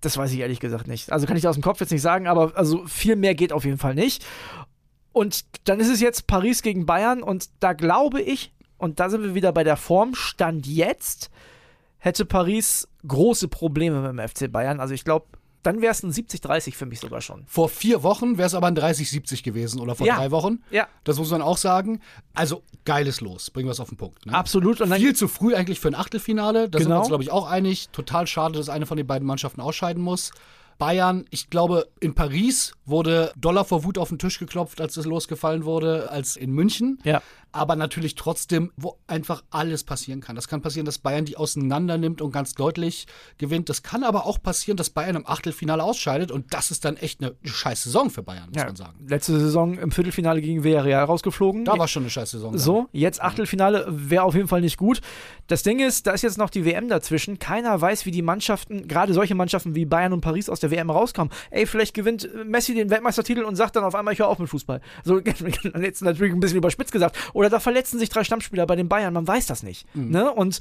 Das 0.00 0.16
weiß 0.16 0.32
ich 0.32 0.40
ehrlich 0.40 0.60
gesagt 0.60 0.86
nicht. 0.86 1.10
Also 1.10 1.26
kann 1.26 1.36
ich 1.36 1.48
aus 1.48 1.56
dem 1.56 1.62
Kopf 1.62 1.80
jetzt 1.80 1.90
nicht 1.90 2.02
sagen, 2.02 2.26
aber 2.26 2.56
also 2.56 2.86
viel 2.86 3.16
mehr 3.16 3.34
geht 3.34 3.52
auf 3.52 3.64
jeden 3.64 3.78
Fall 3.78 3.94
nicht. 3.94 4.24
Und 5.12 5.44
dann 5.64 5.80
ist 5.80 5.88
es 5.88 6.00
jetzt 6.00 6.26
Paris 6.26 6.62
gegen 6.62 6.86
Bayern 6.86 7.22
und 7.22 7.48
da 7.60 7.72
glaube 7.72 8.20
ich, 8.20 8.52
und 8.78 9.00
da 9.00 9.10
sind 9.10 9.22
wir 9.22 9.34
wieder 9.34 9.52
bei 9.52 9.64
der 9.64 9.76
Form, 9.76 10.14
Stand 10.14 10.66
jetzt 10.66 11.30
hätte 11.98 12.24
Paris 12.24 12.88
große 13.06 13.48
Probleme 13.48 14.00
mit 14.00 14.10
dem 14.10 14.28
FC 14.28 14.50
Bayern. 14.50 14.80
Also 14.80 14.94
ich 14.94 15.04
glaube, 15.04 15.26
dann 15.62 15.82
wäre 15.82 15.90
es 15.90 16.02
ein 16.02 16.12
70-30 16.12 16.74
für 16.74 16.86
mich 16.86 17.00
sogar 17.00 17.20
schon. 17.20 17.44
Vor 17.46 17.68
vier 17.68 18.02
Wochen 18.02 18.38
wäre 18.38 18.46
es 18.46 18.54
aber 18.54 18.68
ein 18.68 18.76
30-70 18.76 19.42
gewesen 19.42 19.80
oder 19.80 19.96
vor 19.96 20.06
ja. 20.06 20.16
drei 20.16 20.30
Wochen. 20.30 20.62
Ja. 20.70 20.86
Das 21.04 21.18
muss 21.18 21.30
man 21.30 21.42
auch 21.42 21.56
sagen. 21.56 22.00
Also 22.32 22.62
geiles 22.84 23.20
Los, 23.20 23.50
bringen 23.50 23.66
wir 23.66 23.72
es 23.72 23.80
auf 23.80 23.88
den 23.88 23.98
Punkt. 23.98 24.24
Ne? 24.24 24.32
Absolut. 24.32 24.80
Und 24.80 24.94
Viel 24.94 25.14
zu 25.14 25.26
früh 25.26 25.54
eigentlich 25.54 25.80
für 25.80 25.88
ein 25.88 25.94
Achtelfinale. 25.96 26.70
Da 26.70 26.78
genau. 26.78 26.78
sind 26.78 26.78
wir 26.78 26.84
genau. 26.84 26.98
uns, 27.00 27.08
glaube 27.08 27.22
ich, 27.24 27.30
auch 27.30 27.50
einig. 27.50 27.88
Total 27.90 28.26
schade, 28.26 28.56
dass 28.56 28.68
eine 28.68 28.86
von 28.86 28.96
den 28.96 29.06
beiden 29.06 29.26
Mannschaften 29.26 29.60
ausscheiden 29.60 30.02
muss. 30.02 30.30
Bayern, 30.78 31.24
ich 31.30 31.50
glaube, 31.50 31.88
in 31.98 32.14
Paris 32.14 32.72
wurde 32.86 33.32
Dollar 33.36 33.64
vor 33.64 33.82
Wut 33.82 33.98
auf 33.98 34.10
den 34.10 34.20
Tisch 34.20 34.38
geklopft, 34.38 34.80
als 34.80 34.96
es 34.96 35.06
losgefallen 35.06 35.64
wurde, 35.64 36.08
als 36.08 36.36
in 36.36 36.52
München. 36.52 37.00
Ja 37.02 37.20
aber 37.52 37.76
natürlich 37.76 38.14
trotzdem, 38.14 38.72
wo 38.76 38.98
einfach 39.06 39.42
alles 39.50 39.84
passieren 39.84 40.20
kann. 40.20 40.36
Das 40.36 40.48
kann 40.48 40.60
passieren, 40.60 40.86
dass 40.86 40.98
Bayern 40.98 41.24
die 41.24 41.36
auseinander 41.36 41.98
nimmt 41.98 42.20
und 42.20 42.32
ganz 42.32 42.54
deutlich 42.54 43.06
gewinnt. 43.38 43.68
Das 43.68 43.82
kann 43.82 44.04
aber 44.04 44.26
auch 44.26 44.42
passieren, 44.42 44.76
dass 44.76 44.90
Bayern 44.90 45.16
im 45.16 45.26
Achtelfinale 45.26 45.82
ausscheidet 45.82 46.30
und 46.30 46.52
das 46.54 46.70
ist 46.70 46.84
dann 46.84 46.96
echt 46.96 47.22
eine 47.22 47.34
scheiß 47.42 47.84
Saison 47.84 48.10
für 48.10 48.22
Bayern, 48.22 48.48
muss 48.48 48.56
ja, 48.56 48.66
man 48.66 48.76
sagen. 48.76 49.06
Letzte 49.06 49.38
Saison 49.38 49.78
im 49.78 49.90
Viertelfinale 49.90 50.40
gegen 50.40 50.64
Villarreal 50.64 51.04
rausgeflogen. 51.04 51.64
Da 51.64 51.78
war 51.78 51.88
schon 51.88 52.02
eine 52.02 52.10
scheiß 52.10 52.30
Saison. 52.30 52.56
So, 52.56 52.82
dann. 52.82 52.88
jetzt 52.92 53.22
Achtelfinale 53.22 53.86
wäre 53.88 54.24
auf 54.24 54.34
jeden 54.34 54.48
Fall 54.48 54.60
nicht 54.60 54.76
gut. 54.76 55.00
Das 55.46 55.62
Ding 55.62 55.80
ist, 55.80 56.06
da 56.06 56.12
ist 56.12 56.22
jetzt 56.22 56.38
noch 56.38 56.50
die 56.50 56.64
WM 56.64 56.88
dazwischen. 56.88 57.38
Keiner 57.38 57.80
weiß, 57.80 58.04
wie 58.06 58.10
die 58.10 58.22
Mannschaften, 58.22 58.86
gerade 58.86 59.14
solche 59.14 59.34
Mannschaften 59.34 59.74
wie 59.74 59.86
Bayern 59.86 60.12
und 60.12 60.20
Paris 60.20 60.50
aus 60.50 60.60
der 60.60 60.70
WM 60.70 60.90
rauskommen. 60.90 61.32
Ey, 61.50 61.66
vielleicht 61.66 61.94
gewinnt 61.94 62.28
Messi 62.44 62.74
den 62.74 62.90
Weltmeistertitel 62.90 63.42
und 63.42 63.56
sagt 63.56 63.76
dann 63.76 63.84
auf 63.84 63.94
einmal, 63.94 64.12
ich 64.12 64.20
höre 64.20 64.28
auf 64.28 64.38
mit 64.38 64.48
Fußball. 64.48 64.80
So, 65.04 65.18
jetzt 65.80 66.02
natürlich 66.02 66.32
ein 66.32 66.40
bisschen 66.40 66.58
überspitzt 66.58 66.92
gesagt. 66.92 67.16
Oder 67.38 67.50
da 67.50 67.60
verletzen 67.60 68.00
sich 68.00 68.08
drei 68.08 68.24
Stammspieler 68.24 68.66
bei 68.66 68.74
den 68.74 68.88
Bayern, 68.88 69.14
man 69.14 69.28
weiß 69.28 69.46
das 69.46 69.62
nicht. 69.62 69.86
Mhm. 69.94 70.10
Ne? 70.10 70.32
Und 70.32 70.60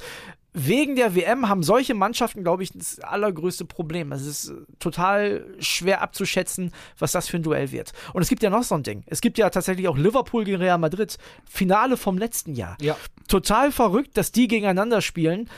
wegen 0.53 0.95
der 0.95 1.15
WM 1.15 1.49
haben 1.49 1.63
solche 1.63 1.95
Mannschaften, 1.95 2.43
glaube 2.43 2.61
ich, 2.61 2.71
das 2.71 2.99
allergrößte 2.99 3.65
Problem. 3.65 4.11
Es 4.11 4.27
ist 4.27 4.53
total 4.77 5.43
schwer 5.57 6.03
abzuschätzen, 6.03 6.71
was 6.99 7.13
das 7.13 7.29
für 7.29 7.37
ein 7.37 7.41
Duell 7.41 7.71
wird. 7.71 7.93
Und 8.13 8.21
es 8.21 8.29
gibt 8.29 8.43
ja 8.43 8.51
noch 8.51 8.61
so 8.61 8.75
ein 8.75 8.83
Ding. 8.83 9.01
Es 9.07 9.21
gibt 9.21 9.39
ja 9.39 9.49
tatsächlich 9.49 9.87
auch 9.87 9.97
Liverpool 9.97 10.43
gegen 10.43 10.57
Real 10.57 10.77
Madrid. 10.77 11.17
Finale 11.49 11.97
vom 11.97 12.19
letzten 12.19 12.53
Jahr. 12.53 12.77
Ja. 12.79 12.95
Total 13.27 13.71
verrückt, 13.71 14.15
dass 14.15 14.31
die 14.31 14.47
gegeneinander 14.47 15.01
spielen. 15.01 15.49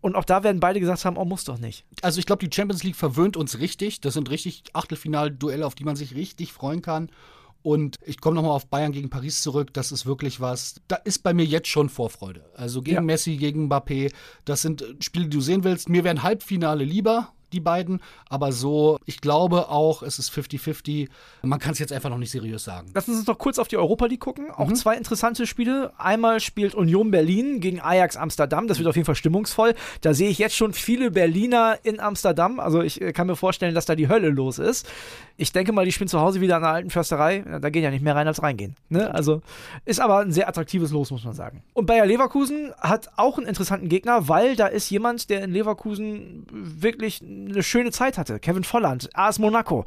Und 0.00 0.14
auch 0.14 0.24
da 0.24 0.44
werden 0.44 0.60
beide 0.60 0.78
gesagt 0.78 1.04
haben, 1.04 1.16
oh, 1.16 1.24
muss 1.24 1.42
doch 1.42 1.58
nicht. 1.58 1.86
Also 2.02 2.20
ich 2.20 2.26
glaube, 2.26 2.46
die 2.46 2.54
Champions 2.54 2.84
League 2.84 2.94
verwöhnt 2.94 3.36
uns 3.36 3.58
richtig. 3.58 4.00
Das 4.00 4.14
sind 4.14 4.30
richtig 4.30 4.62
Achtelfinal-Duelle, 4.74 5.66
auf 5.66 5.74
die 5.74 5.82
man 5.82 5.96
sich 5.96 6.14
richtig 6.14 6.52
freuen 6.52 6.82
kann. 6.82 7.10
Und 7.62 7.96
ich 8.04 8.20
komme 8.20 8.36
nochmal 8.36 8.52
auf 8.52 8.68
Bayern 8.68 8.92
gegen 8.92 9.10
Paris 9.10 9.42
zurück. 9.42 9.74
Das 9.74 9.92
ist 9.92 10.06
wirklich 10.06 10.40
was. 10.40 10.76
Da 10.88 10.96
ist 10.96 11.22
bei 11.22 11.34
mir 11.34 11.44
jetzt 11.44 11.68
schon 11.68 11.88
Vorfreude. 11.88 12.44
Also 12.54 12.82
gegen 12.82 12.96
ja. 12.96 13.02
Messi, 13.02 13.36
gegen 13.36 13.68
Mbappé. 13.68 14.12
Das 14.44 14.62
sind 14.62 14.84
Spiele, 15.00 15.26
die 15.26 15.36
du 15.36 15.40
sehen 15.40 15.64
willst. 15.64 15.88
Mir 15.88 16.04
wären 16.04 16.22
Halbfinale 16.22 16.84
lieber 16.84 17.32
die 17.52 17.60
beiden. 17.60 18.00
Aber 18.28 18.52
so, 18.52 18.98
ich 19.04 19.20
glaube 19.20 19.68
auch, 19.68 20.02
es 20.02 20.18
ist 20.18 20.30
50-50. 20.32 21.08
Man 21.42 21.58
kann 21.58 21.72
es 21.72 21.78
jetzt 21.78 21.92
einfach 21.92 22.10
noch 22.10 22.18
nicht 22.18 22.30
seriös 22.30 22.64
sagen. 22.64 22.90
Lass 22.94 23.08
uns 23.08 23.26
noch 23.26 23.38
kurz 23.38 23.58
auf 23.58 23.68
die 23.68 23.76
Europa 23.76 24.06
League 24.06 24.20
gucken. 24.20 24.50
Auch 24.50 24.68
mhm. 24.68 24.74
zwei 24.74 24.96
interessante 24.96 25.46
Spiele. 25.46 25.92
Einmal 25.98 26.40
spielt 26.40 26.74
Union 26.74 27.10
Berlin 27.10 27.60
gegen 27.60 27.80
Ajax 27.80 28.16
Amsterdam. 28.16 28.68
Das 28.68 28.78
wird 28.78 28.88
auf 28.88 28.96
jeden 28.96 29.06
Fall 29.06 29.14
stimmungsvoll. 29.14 29.74
Da 30.00 30.14
sehe 30.14 30.28
ich 30.28 30.38
jetzt 30.38 30.56
schon 30.56 30.72
viele 30.72 31.10
Berliner 31.10 31.78
in 31.82 32.00
Amsterdam. 32.00 32.60
Also 32.60 32.82
ich 32.82 33.00
äh, 33.00 33.12
kann 33.12 33.26
mir 33.26 33.36
vorstellen, 33.36 33.74
dass 33.74 33.86
da 33.86 33.94
die 33.94 34.08
Hölle 34.08 34.28
los 34.28 34.58
ist. 34.58 34.88
Ich 35.36 35.52
denke 35.52 35.72
mal, 35.72 35.84
die 35.84 35.92
spielen 35.92 36.08
zu 36.08 36.20
Hause 36.20 36.40
wieder 36.40 36.56
an 36.56 36.62
der 36.62 36.72
alten 36.72 36.90
Försterei. 36.90 37.44
Da 37.60 37.70
gehen 37.70 37.84
ja 37.84 37.90
nicht 37.90 38.02
mehr 38.02 38.16
rein 38.16 38.26
als 38.26 38.42
reingehen. 38.42 38.74
Ne? 38.88 39.12
Also 39.14 39.40
ist 39.84 40.00
aber 40.00 40.18
ein 40.18 40.32
sehr 40.32 40.48
attraktives 40.48 40.90
Los, 40.90 41.10
muss 41.10 41.24
man 41.24 41.34
sagen. 41.34 41.62
Und 41.74 41.86
Bayer 41.86 42.06
Leverkusen 42.06 42.72
hat 42.78 43.10
auch 43.16 43.38
einen 43.38 43.46
interessanten 43.46 43.88
Gegner, 43.88 44.28
weil 44.28 44.56
da 44.56 44.66
ist 44.66 44.90
jemand, 44.90 45.30
der 45.30 45.44
in 45.44 45.52
Leverkusen 45.52 46.46
wirklich 46.50 47.22
eine 47.46 47.62
schöne 47.62 47.90
Zeit 47.90 48.18
hatte. 48.18 48.38
Kevin 48.38 48.64
Volland, 48.64 49.08
AS 49.14 49.38
Monaco. 49.38 49.84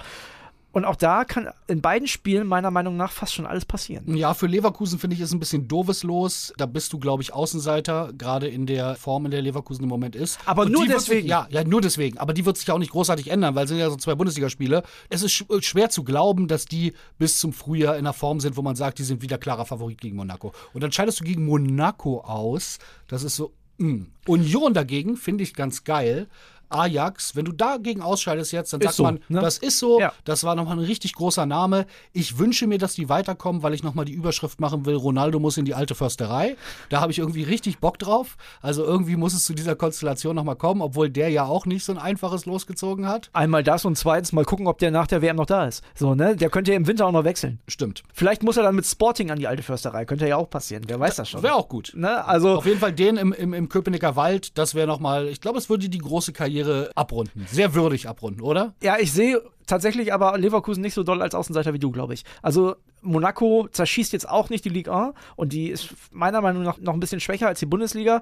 Und 0.73 0.85
auch 0.85 0.95
da 0.95 1.25
kann 1.25 1.49
in 1.67 1.81
beiden 1.81 2.07
Spielen 2.07 2.47
meiner 2.47 2.71
Meinung 2.71 2.95
nach 2.95 3.11
fast 3.11 3.33
schon 3.33 3.45
alles 3.45 3.65
passieren. 3.65 4.15
Ja, 4.15 4.33
für 4.33 4.47
Leverkusen 4.47 4.99
finde 4.99 5.15
ich 5.15 5.21
ist 5.21 5.33
ein 5.33 5.39
bisschen 5.39 5.67
doofes 5.67 6.03
los. 6.03 6.53
Da 6.55 6.65
bist 6.65 6.93
du, 6.93 6.99
glaube 6.99 7.21
ich, 7.21 7.33
Außenseiter, 7.33 8.13
gerade 8.17 8.47
in 8.47 8.65
der 8.65 8.95
Form, 8.95 9.25
in 9.25 9.31
der 9.31 9.41
Leverkusen 9.41 9.83
im 9.83 9.89
Moment 9.89 10.15
ist. 10.15 10.39
Aber 10.45 10.63
Und 10.63 10.71
nur 10.71 10.87
deswegen. 10.87 11.23
Sich, 11.23 11.29
ja, 11.29 11.47
ja, 11.49 11.65
nur 11.65 11.81
deswegen. 11.81 12.17
Aber 12.19 12.33
die 12.33 12.45
wird 12.45 12.57
sich 12.57 12.71
auch 12.71 12.77
nicht 12.77 12.91
großartig 12.91 13.29
ändern, 13.29 13.53
weil 13.53 13.65
es 13.65 13.69
sind 13.69 13.79
ja 13.79 13.89
so 13.89 13.97
zwei 13.97 14.15
Bundesligaspiele. 14.15 14.83
Es 15.09 15.23
ist 15.23 15.45
schwer 15.59 15.89
zu 15.89 16.05
glauben, 16.05 16.47
dass 16.47 16.65
die 16.65 16.93
bis 17.17 17.37
zum 17.37 17.51
Frühjahr 17.51 17.95
in 17.95 18.05
einer 18.05 18.13
Form 18.13 18.39
sind, 18.39 18.55
wo 18.55 18.61
man 18.61 18.77
sagt, 18.77 18.99
die 18.99 19.03
sind 19.03 19.21
wieder 19.21 19.37
klarer 19.37 19.65
Favorit 19.65 19.99
gegen 19.99 20.15
Monaco. 20.15 20.53
Und 20.73 20.81
dann 20.81 20.93
scheidest 20.93 21.19
du 21.19 21.25
gegen 21.25 21.45
Monaco 21.45 22.21
aus. 22.21 22.79
Das 23.07 23.23
ist 23.23 23.35
so, 23.35 23.51
hm. 23.77 24.07
Union 24.25 24.73
dagegen 24.73 25.17
finde 25.17 25.43
ich 25.43 25.53
ganz 25.53 25.83
geil, 25.83 26.29
Ajax, 26.71 27.35
wenn 27.35 27.45
du 27.45 27.51
dagegen 27.51 28.01
ausscheidest 28.01 28.51
jetzt, 28.51 28.73
dann 28.73 28.81
ist 28.81 28.85
sagt 28.85 28.95
so, 28.95 29.03
man, 29.03 29.19
ne? 29.29 29.41
das 29.41 29.57
ist 29.57 29.79
so, 29.79 29.99
ja. 29.99 30.13
das 30.25 30.43
war 30.43 30.55
nochmal 30.55 30.77
ein 30.77 30.85
richtig 30.85 31.13
großer 31.13 31.45
Name. 31.45 31.85
Ich 32.13 32.37
wünsche 32.37 32.67
mir, 32.67 32.77
dass 32.77 32.93
die 32.93 33.09
weiterkommen, 33.09 33.63
weil 33.63 33.73
ich 33.73 33.83
nochmal 33.83 34.05
die 34.05 34.13
Überschrift 34.13 34.59
machen 34.59 34.85
will, 34.85 34.95
Ronaldo 34.95 35.39
muss 35.39 35.57
in 35.57 35.65
die 35.65 35.73
alte 35.73 35.95
Försterei. 35.95 36.55
Da 36.89 37.01
habe 37.01 37.11
ich 37.11 37.19
irgendwie 37.19 37.43
richtig 37.43 37.79
Bock 37.79 37.99
drauf. 37.99 38.37
Also 38.61 38.83
irgendwie 38.83 39.15
muss 39.15 39.33
es 39.33 39.45
zu 39.45 39.53
dieser 39.53 39.75
Konstellation 39.75 40.35
nochmal 40.35 40.55
kommen, 40.55 40.81
obwohl 40.81 41.09
der 41.09 41.29
ja 41.29 41.45
auch 41.45 41.65
nicht 41.65 41.83
so 41.83 41.91
ein 41.91 41.97
einfaches 41.97 42.45
losgezogen 42.45 43.07
hat. 43.07 43.29
Einmal 43.33 43.63
das 43.63 43.85
und 43.85 43.97
zweitens 43.97 44.31
mal 44.31 44.45
gucken, 44.45 44.67
ob 44.67 44.77
der 44.79 44.91
nach 44.91 45.07
der 45.07 45.21
WM 45.21 45.35
noch 45.35 45.45
da 45.45 45.65
ist. 45.65 45.83
So, 45.95 46.15
ne? 46.15 46.35
Der 46.35 46.49
könnte 46.49 46.71
ja 46.71 46.77
im 46.77 46.87
Winter 46.87 47.05
auch 47.05 47.11
noch 47.11 47.23
wechseln. 47.23 47.59
Stimmt. 47.67 48.03
Vielleicht 48.13 48.43
muss 48.43 48.57
er 48.57 48.63
dann 48.63 48.75
mit 48.75 48.85
Sporting 48.85 49.31
an 49.31 49.39
die 49.39 49.47
alte 49.47 49.63
Försterei. 49.63 50.05
Könnte 50.05 50.27
ja 50.27 50.37
auch 50.37 50.49
passieren. 50.49 50.83
Wer 50.87 50.99
weiß 50.99 51.15
das 51.15 51.29
schon. 51.29 51.43
Wäre 51.43 51.55
auch 51.55 51.69
gut. 51.69 51.93
Ne? 51.95 52.23
Also 52.25 52.57
Auf 52.57 52.65
jeden 52.65 52.79
Fall 52.79 52.93
den 52.93 53.17
im, 53.17 53.33
im, 53.33 53.53
im 53.53 53.69
Köpenicker 53.69 54.15
Wald, 54.15 54.57
das 54.57 54.75
wäre 54.75 54.87
nochmal, 54.87 55.27
ich 55.27 55.41
glaube, 55.41 55.57
es 55.57 55.69
würde 55.69 55.89
die 55.89 55.97
große 55.97 56.33
Karriere 56.33 56.60
abrunden. 56.95 57.45
Sehr 57.49 57.73
würdig 57.73 58.07
abrunden, 58.07 58.41
oder? 58.41 58.73
Ja, 58.81 58.97
ich 58.99 59.11
sehe 59.11 59.41
tatsächlich 59.67 60.13
aber 60.13 60.37
Leverkusen 60.37 60.81
nicht 60.81 60.93
so 60.93 61.03
doll 61.03 61.21
als 61.21 61.35
Außenseiter 61.35 61.73
wie 61.73 61.79
du, 61.79 61.91
glaube 61.91 62.13
ich. 62.13 62.23
Also 62.41 62.75
Monaco 63.01 63.67
zerschießt 63.71 64.13
jetzt 64.13 64.27
auch 64.27 64.49
nicht 64.49 64.65
die 64.65 64.69
Liga 64.69 65.07
1 65.07 65.15
und 65.35 65.53
die 65.53 65.69
ist 65.69 65.93
meiner 66.11 66.41
Meinung 66.41 66.63
nach 66.63 66.77
noch 66.77 66.93
ein 66.93 66.99
bisschen 66.99 67.19
schwächer 67.19 67.47
als 67.47 67.59
die 67.59 67.65
Bundesliga. 67.65 68.21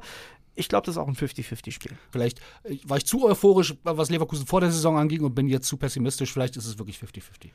Ich 0.56 0.68
glaube, 0.68 0.86
das 0.86 0.96
ist 0.96 1.00
auch 1.00 1.08
ein 1.08 1.16
50-50-Spiel. 1.16 1.94
Vielleicht 2.12 2.40
äh, 2.64 2.78
war 2.86 2.98
ich 2.98 3.06
zu 3.06 3.26
euphorisch, 3.26 3.76
was 3.84 4.10
Leverkusen 4.10 4.46
vor 4.46 4.62
der 4.62 4.72
Saison 4.72 4.98
anging 4.98 5.22
und 5.24 5.34
bin 5.34 5.48
jetzt 5.48 5.68
zu 5.68 5.78
pessimistisch. 5.78 6.34
Vielleicht 6.34 6.58
ist 6.58 6.66
es 6.66 6.78
wirklich 6.78 6.98
50-50. 6.98 7.52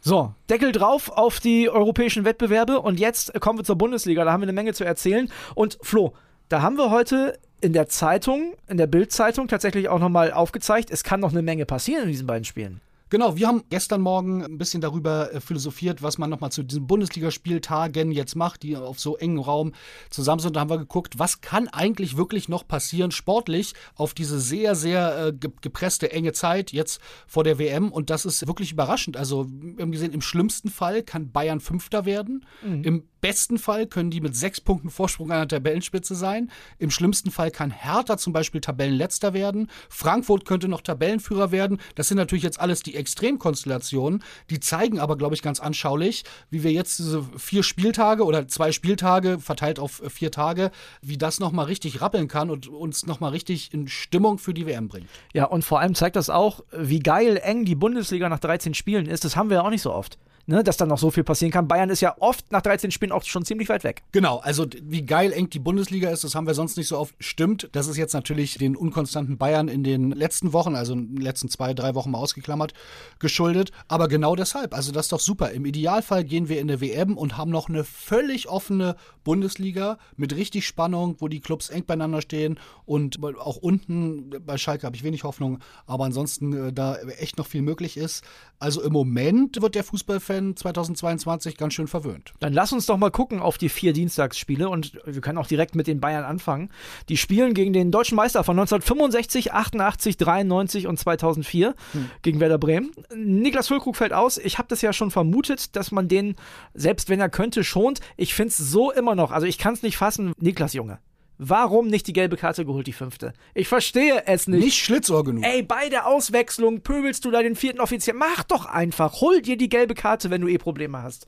So, 0.00 0.34
Deckel 0.50 0.70
drauf 0.72 1.10
auf 1.10 1.40
die 1.40 1.68
europäischen 1.68 2.24
Wettbewerbe 2.24 2.80
und 2.80 3.00
jetzt 3.00 3.38
kommen 3.40 3.58
wir 3.58 3.64
zur 3.64 3.76
Bundesliga. 3.76 4.24
Da 4.24 4.32
haben 4.32 4.42
wir 4.42 4.48
eine 4.48 4.52
Menge 4.52 4.74
zu 4.74 4.84
erzählen. 4.84 5.30
Und 5.54 5.78
Flo, 5.80 6.12
da 6.48 6.62
haben 6.62 6.76
wir 6.76 6.90
heute 6.90 7.38
in 7.60 7.72
der 7.72 7.88
Zeitung, 7.88 8.54
in 8.68 8.76
der 8.76 8.86
Bildzeitung 8.86 9.48
tatsächlich 9.48 9.88
auch 9.88 9.98
nochmal 9.98 10.32
aufgezeigt, 10.32 10.90
es 10.90 11.02
kann 11.02 11.20
noch 11.20 11.32
eine 11.32 11.42
Menge 11.42 11.64
passieren 11.64 12.04
in 12.04 12.10
diesen 12.10 12.26
beiden 12.26 12.44
Spielen. 12.44 12.80
Genau, 13.14 13.36
wir 13.36 13.46
haben 13.46 13.62
gestern 13.70 14.00
Morgen 14.00 14.42
ein 14.42 14.58
bisschen 14.58 14.80
darüber 14.80 15.32
äh, 15.32 15.40
philosophiert, 15.40 16.02
was 16.02 16.18
man 16.18 16.30
nochmal 16.30 16.50
zu 16.50 16.64
diesen 16.64 16.86
Bundesligaspieltagen 16.86 18.10
jetzt 18.10 18.34
macht, 18.34 18.64
die 18.64 18.76
auf 18.76 18.98
so 18.98 19.16
engem 19.16 19.38
Raum 19.38 19.72
zusammen 20.10 20.40
sind. 20.40 20.56
Da 20.56 20.60
haben 20.60 20.70
wir 20.70 20.78
geguckt, 20.78 21.18
was 21.18 21.40
kann 21.40 21.68
eigentlich 21.68 22.16
wirklich 22.16 22.48
noch 22.48 22.66
passieren 22.66 23.12
sportlich 23.12 23.74
auf 23.94 24.14
diese 24.14 24.40
sehr, 24.40 24.74
sehr 24.74 25.26
äh, 25.26 25.32
gepresste, 25.32 26.10
enge 26.10 26.32
Zeit 26.32 26.72
jetzt 26.72 27.00
vor 27.28 27.44
der 27.44 27.58
WM. 27.60 27.92
Und 27.92 28.10
das 28.10 28.24
ist 28.24 28.46
wirklich 28.48 28.72
überraschend. 28.72 29.16
Also, 29.16 29.46
wir 29.48 29.82
haben 29.82 29.92
gesehen, 29.92 30.12
im 30.12 30.22
schlimmsten 30.22 30.68
Fall 30.68 31.02
kann 31.04 31.30
Bayern 31.30 31.60
Fünfter 31.60 32.06
werden. 32.06 32.44
Mhm. 32.62 32.82
Im 32.82 33.04
besten 33.24 33.58
Fall 33.58 33.86
können 33.86 34.10
die 34.10 34.20
mit 34.20 34.36
sechs 34.36 34.60
Punkten 34.60 34.90
Vorsprung 34.90 35.32
an 35.32 35.48
der 35.48 35.56
Tabellenspitze 35.56 36.14
sein. 36.14 36.50
Im 36.78 36.90
schlimmsten 36.90 37.30
Fall 37.30 37.50
kann 37.50 37.70
Hertha 37.70 38.18
zum 38.18 38.34
Beispiel 38.34 38.60
Tabellenletzter 38.60 39.32
werden. 39.32 39.70
Frankfurt 39.88 40.44
könnte 40.44 40.68
noch 40.68 40.82
Tabellenführer 40.82 41.50
werden. 41.50 41.78
Das 41.94 42.08
sind 42.08 42.18
natürlich 42.18 42.44
jetzt 42.44 42.60
alles 42.60 42.82
die 42.82 42.94
Extremkonstellationen. 42.94 44.22
Die 44.50 44.60
zeigen 44.60 45.00
aber, 45.00 45.16
glaube 45.16 45.34
ich, 45.34 45.40
ganz 45.40 45.58
anschaulich, 45.58 46.24
wie 46.50 46.64
wir 46.64 46.72
jetzt 46.72 46.98
diese 46.98 47.22
vier 47.38 47.62
Spieltage 47.62 48.26
oder 48.26 48.46
zwei 48.46 48.72
Spieltage 48.72 49.38
verteilt 49.38 49.78
auf 49.78 50.02
vier 50.10 50.30
Tage, 50.30 50.70
wie 51.00 51.16
das 51.16 51.40
nochmal 51.40 51.64
richtig 51.64 52.02
rappeln 52.02 52.28
kann 52.28 52.50
und 52.50 52.68
uns 52.68 53.06
nochmal 53.06 53.30
richtig 53.30 53.72
in 53.72 53.88
Stimmung 53.88 54.36
für 54.36 54.52
die 54.52 54.66
WM 54.66 54.88
bringt. 54.88 55.08
Ja, 55.32 55.46
und 55.46 55.64
vor 55.64 55.80
allem 55.80 55.94
zeigt 55.94 56.16
das 56.16 56.28
auch, 56.28 56.60
wie 56.76 56.98
geil 56.98 57.40
eng 57.42 57.64
die 57.64 57.74
Bundesliga 57.74 58.28
nach 58.28 58.40
13 58.40 58.74
Spielen 58.74 59.06
ist. 59.06 59.24
Das 59.24 59.34
haben 59.34 59.48
wir 59.48 59.56
ja 59.56 59.62
auch 59.62 59.70
nicht 59.70 59.80
so 59.80 59.94
oft 59.94 60.18
ne, 60.46 60.64
dass 60.64 60.76
dann 60.76 60.88
noch 60.88 60.98
so 60.98 61.10
viel 61.10 61.24
passieren 61.24 61.52
kann. 61.52 61.68
Bayern 61.68 61.90
ist 61.90 62.00
ja 62.00 62.16
oft 62.20 62.50
nach 62.52 62.62
13 62.62 62.90
Spielen 62.90 63.12
auch 63.12 63.24
schon 63.24 63.44
ziemlich 63.44 63.68
weit 63.68 63.84
weg. 63.84 64.02
Genau, 64.12 64.38
also 64.38 64.66
wie 64.82 65.04
geil 65.04 65.32
eng 65.32 65.50
die 65.50 65.58
Bundesliga 65.58 66.10
ist, 66.10 66.24
das 66.24 66.34
haben 66.34 66.46
wir 66.46 66.54
sonst 66.54 66.76
nicht 66.76 66.88
so 66.88 66.98
oft. 66.98 67.14
Stimmt, 67.18 67.68
das 67.72 67.86
ist 67.88 67.96
jetzt 67.96 68.14
natürlich 68.14 68.58
den 68.58 68.76
unkonstanten 68.76 69.38
Bayern 69.38 69.68
in 69.68 69.84
den 69.84 70.10
letzten 70.10 70.52
Wochen, 70.52 70.74
also 70.74 70.92
in 70.92 71.16
den 71.16 71.22
letzten 71.22 71.48
zwei, 71.48 71.74
drei 71.74 71.94
Wochen 71.94 72.10
mal 72.10 72.18
ausgeklammert, 72.18 72.74
geschuldet. 73.18 73.70
Aber 73.88 74.08
genau 74.08 74.36
deshalb, 74.36 74.74
also 74.74 74.92
das 74.92 75.06
ist 75.06 75.12
doch 75.12 75.20
super. 75.20 75.50
Im 75.50 75.64
Idealfall 75.64 76.24
gehen 76.24 76.48
wir 76.48 76.60
in 76.60 76.68
der 76.68 76.80
WM 76.80 77.16
und 77.16 77.36
haben 77.36 77.50
noch 77.50 77.68
eine 77.68 77.84
völlig 77.84 78.48
offene 78.48 78.96
Bundesliga 79.22 79.98
mit 80.16 80.36
richtig 80.36 80.66
Spannung, 80.66 81.16
wo 81.18 81.28
die 81.28 81.40
Clubs 81.40 81.70
eng 81.70 81.84
beieinander 81.86 82.20
stehen 82.20 82.58
und 82.84 83.22
auch 83.24 83.56
unten 83.56 84.30
bei 84.44 84.58
Schalke 84.58 84.86
habe 84.86 84.96
ich 84.96 85.04
wenig 85.04 85.24
Hoffnung, 85.24 85.60
aber 85.86 86.04
ansonsten 86.04 86.68
äh, 86.68 86.72
da 86.72 86.96
echt 86.96 87.38
noch 87.38 87.46
viel 87.46 87.62
möglich 87.62 87.96
ist. 87.96 88.24
Also 88.58 88.82
im 88.82 88.92
Moment 88.92 89.60
wird 89.60 89.74
der 89.74 89.84
Fußballfan 89.84 90.33
Fan 90.34 90.56
2022 90.56 91.56
ganz 91.56 91.74
schön 91.74 91.86
verwöhnt. 91.86 92.32
Dann 92.40 92.52
lass 92.52 92.72
uns 92.72 92.86
doch 92.86 92.96
mal 92.96 93.10
gucken 93.10 93.40
auf 93.40 93.58
die 93.58 93.68
vier 93.68 93.92
Dienstagsspiele 93.92 94.68
und 94.68 94.98
wir 95.04 95.20
können 95.20 95.38
auch 95.38 95.46
direkt 95.46 95.74
mit 95.74 95.86
den 95.86 96.00
Bayern 96.00 96.24
anfangen. 96.24 96.70
Die 97.08 97.16
spielen 97.16 97.54
gegen 97.54 97.72
den 97.72 97.90
deutschen 97.90 98.16
Meister 98.16 98.42
von 98.42 98.58
1965, 98.58 99.52
88, 99.52 100.16
93 100.16 100.86
und 100.86 100.98
2004 100.98 101.74
hm. 101.92 102.10
gegen 102.22 102.40
Werder 102.40 102.58
Bremen. 102.58 102.90
Niklas 103.14 103.68
Füllkrug 103.68 103.96
fällt 103.96 104.12
aus. 104.12 104.38
Ich 104.38 104.58
habe 104.58 104.68
das 104.68 104.82
ja 104.82 104.92
schon 104.92 105.10
vermutet, 105.10 105.76
dass 105.76 105.92
man 105.92 106.08
den, 106.08 106.34
selbst 106.74 107.08
wenn 107.08 107.20
er 107.20 107.28
könnte, 107.28 107.62
schont. 107.62 108.00
Ich 108.16 108.34
finde 108.34 108.48
es 108.48 108.56
so 108.56 108.90
immer 108.90 109.14
noch. 109.14 109.30
Also 109.30 109.46
ich 109.46 109.58
kann 109.58 109.74
es 109.74 109.82
nicht 109.82 109.96
fassen. 109.96 110.32
Niklas 110.38 110.72
Junge. 110.72 110.98
Warum 111.38 111.88
nicht 111.88 112.06
die 112.06 112.12
gelbe 112.12 112.36
Karte 112.36 112.64
geholt, 112.64 112.86
die 112.86 112.92
fünfte? 112.92 113.32
Ich 113.54 113.66
verstehe 113.66 114.22
es 114.26 114.46
nicht. 114.46 114.64
Nicht 114.64 114.78
Schlitzohr 114.78 115.24
genug. 115.24 115.44
Ey, 115.44 115.62
bei 115.62 115.88
der 115.88 116.06
Auswechslung 116.06 116.82
pöbelst 116.82 117.24
du 117.24 117.30
da 117.30 117.42
den 117.42 117.56
vierten 117.56 117.80
Offizier. 117.80 118.14
Mach 118.14 118.44
doch 118.44 118.66
einfach. 118.66 119.20
Hol 119.20 119.42
dir 119.42 119.56
die 119.56 119.68
gelbe 119.68 119.94
Karte, 119.94 120.30
wenn 120.30 120.42
du 120.42 120.48
eh 120.48 120.58
Probleme 120.58 121.02
hast. 121.02 121.26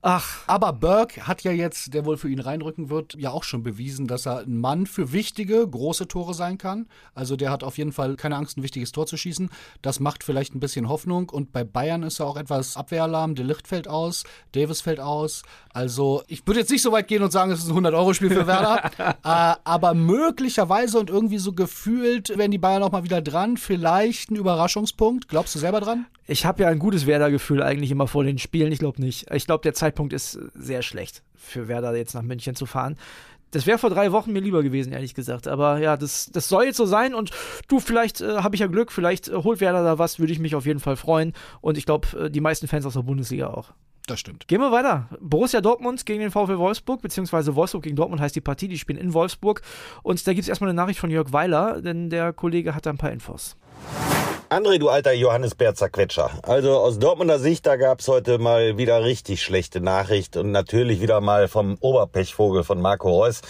Ach. 0.00 0.44
Aber 0.46 0.72
Burke 0.72 1.26
hat 1.26 1.42
ja 1.42 1.50
jetzt, 1.50 1.92
der 1.92 2.04
wohl 2.04 2.16
für 2.16 2.28
ihn 2.28 2.38
reinrücken 2.38 2.88
wird, 2.88 3.14
ja 3.14 3.32
auch 3.32 3.42
schon 3.42 3.64
bewiesen, 3.64 4.06
dass 4.06 4.26
er 4.26 4.40
ein 4.40 4.56
Mann 4.56 4.86
für 4.86 5.12
wichtige, 5.12 5.66
große 5.66 6.06
Tore 6.06 6.34
sein 6.34 6.56
kann. 6.56 6.86
Also 7.14 7.34
der 7.34 7.50
hat 7.50 7.64
auf 7.64 7.78
jeden 7.78 7.90
Fall 7.90 8.14
keine 8.14 8.36
Angst, 8.36 8.56
ein 8.56 8.62
wichtiges 8.62 8.92
Tor 8.92 9.06
zu 9.06 9.16
schießen. 9.16 9.50
Das 9.82 9.98
macht 9.98 10.22
vielleicht 10.22 10.54
ein 10.54 10.60
bisschen 10.60 10.88
Hoffnung. 10.88 11.28
Und 11.30 11.52
bei 11.52 11.64
Bayern 11.64 12.04
ist 12.04 12.20
er 12.20 12.26
auch 12.26 12.36
etwas 12.36 12.76
Abwehralarm. 12.76 13.34
De 13.34 13.44
Licht 13.44 13.66
fällt 13.66 13.88
aus, 13.88 14.22
Davis 14.52 14.82
fällt 14.82 15.00
aus. 15.00 15.42
Also 15.72 16.22
ich 16.28 16.46
würde 16.46 16.60
jetzt 16.60 16.70
nicht 16.70 16.82
so 16.82 16.92
weit 16.92 17.08
gehen 17.08 17.22
und 17.24 17.32
sagen, 17.32 17.50
es 17.50 17.64
ist 17.64 17.68
ein 17.68 17.76
100-Euro-Spiel 17.76 18.30
für 18.30 18.46
Werder. 18.46 18.90
äh, 18.98 19.56
aber 19.64 19.94
möglicherweise 19.94 21.00
und 21.00 21.10
irgendwie 21.10 21.38
so 21.38 21.52
gefühlt 21.52 22.38
werden 22.38 22.52
die 22.52 22.58
Bayern 22.58 22.84
auch 22.84 22.92
mal 22.92 23.02
wieder 23.02 23.20
dran. 23.20 23.56
Vielleicht 23.56 24.30
ein 24.30 24.36
Überraschungspunkt. 24.36 25.28
Glaubst 25.28 25.56
du 25.56 25.58
selber 25.58 25.80
dran? 25.80 26.06
Ich 26.30 26.44
habe 26.44 26.62
ja 26.62 26.68
ein 26.68 26.78
gutes 26.78 27.06
Werder-Gefühl 27.06 27.62
eigentlich 27.62 27.90
immer 27.90 28.06
vor 28.06 28.22
den 28.22 28.36
Spielen. 28.36 28.70
Ich 28.70 28.78
glaube 28.78 29.00
nicht. 29.00 29.30
Ich 29.32 29.46
glaube, 29.46 29.62
der 29.62 29.72
Zeitpunkt 29.72 30.12
ist 30.12 30.38
sehr 30.54 30.82
schlecht 30.82 31.22
für 31.34 31.68
Werder 31.68 31.96
jetzt 31.96 32.12
nach 32.12 32.22
München 32.22 32.54
zu 32.54 32.66
fahren. 32.66 32.98
Das 33.50 33.66
wäre 33.66 33.78
vor 33.78 33.88
drei 33.88 34.12
Wochen 34.12 34.34
mir 34.34 34.42
lieber 34.42 34.62
gewesen, 34.62 34.92
ehrlich 34.92 35.14
gesagt. 35.14 35.48
Aber 35.48 35.78
ja, 35.78 35.96
das, 35.96 36.30
das 36.30 36.50
soll 36.50 36.64
jetzt 36.64 36.76
so 36.76 36.84
sein. 36.84 37.14
Und 37.14 37.30
du, 37.68 37.80
vielleicht 37.80 38.20
äh, 38.20 38.42
habe 38.42 38.54
ich 38.54 38.60
ja 38.60 38.66
Glück, 38.66 38.92
vielleicht 38.92 39.28
äh, 39.28 39.36
holt 39.36 39.62
Werder 39.62 39.82
da 39.82 39.98
was, 39.98 40.18
würde 40.18 40.34
ich 40.34 40.38
mich 40.38 40.54
auf 40.54 40.66
jeden 40.66 40.80
Fall 40.80 40.96
freuen. 40.96 41.32
Und 41.62 41.78
ich 41.78 41.86
glaube, 41.86 42.26
äh, 42.26 42.30
die 42.30 42.42
meisten 42.42 42.68
Fans 42.68 42.84
aus 42.84 42.92
der 42.92 43.00
Bundesliga 43.00 43.48
auch. 43.48 43.72
Das 44.06 44.20
stimmt. 44.20 44.48
Gehen 44.48 44.60
wir 44.60 44.70
weiter. 44.70 45.08
Borussia 45.20 45.62
Dortmund 45.62 46.04
gegen 46.04 46.20
den 46.20 46.30
VfL 46.30 46.58
Wolfsburg, 46.58 47.00
beziehungsweise 47.00 47.56
Wolfsburg 47.56 47.84
gegen 47.84 47.96
Dortmund 47.96 48.20
heißt 48.20 48.36
die 48.36 48.42
Partie. 48.42 48.68
Die 48.68 48.78
spielen 48.78 48.98
in 48.98 49.14
Wolfsburg. 49.14 49.62
Und 50.02 50.26
da 50.26 50.34
gibt 50.34 50.42
es 50.42 50.48
erstmal 50.50 50.68
eine 50.68 50.76
Nachricht 50.76 51.00
von 51.00 51.10
Jörg 51.10 51.32
Weiler, 51.32 51.80
denn 51.80 52.10
der 52.10 52.34
Kollege 52.34 52.74
hat 52.74 52.84
da 52.84 52.90
ein 52.90 52.98
paar 52.98 53.12
Infos. 53.12 53.56
André, 54.50 54.78
du 54.78 54.88
alter 54.88 55.12
Johannes 55.12 55.54
Berzer 55.54 55.90
Quetscher. 55.90 56.30
Also 56.42 56.78
aus 56.78 56.98
Dortmunder 56.98 57.38
Sicht, 57.38 57.66
da 57.66 57.76
gab's 57.76 58.08
heute 58.08 58.38
mal 58.38 58.78
wieder 58.78 59.04
richtig 59.04 59.42
schlechte 59.42 59.82
Nachricht 59.82 60.38
und 60.38 60.52
natürlich 60.52 61.02
wieder 61.02 61.20
mal 61.20 61.48
vom 61.48 61.76
Oberpechvogel 61.80 62.64
von 62.64 62.80
Marco 62.80 63.10
Reus. 63.10 63.42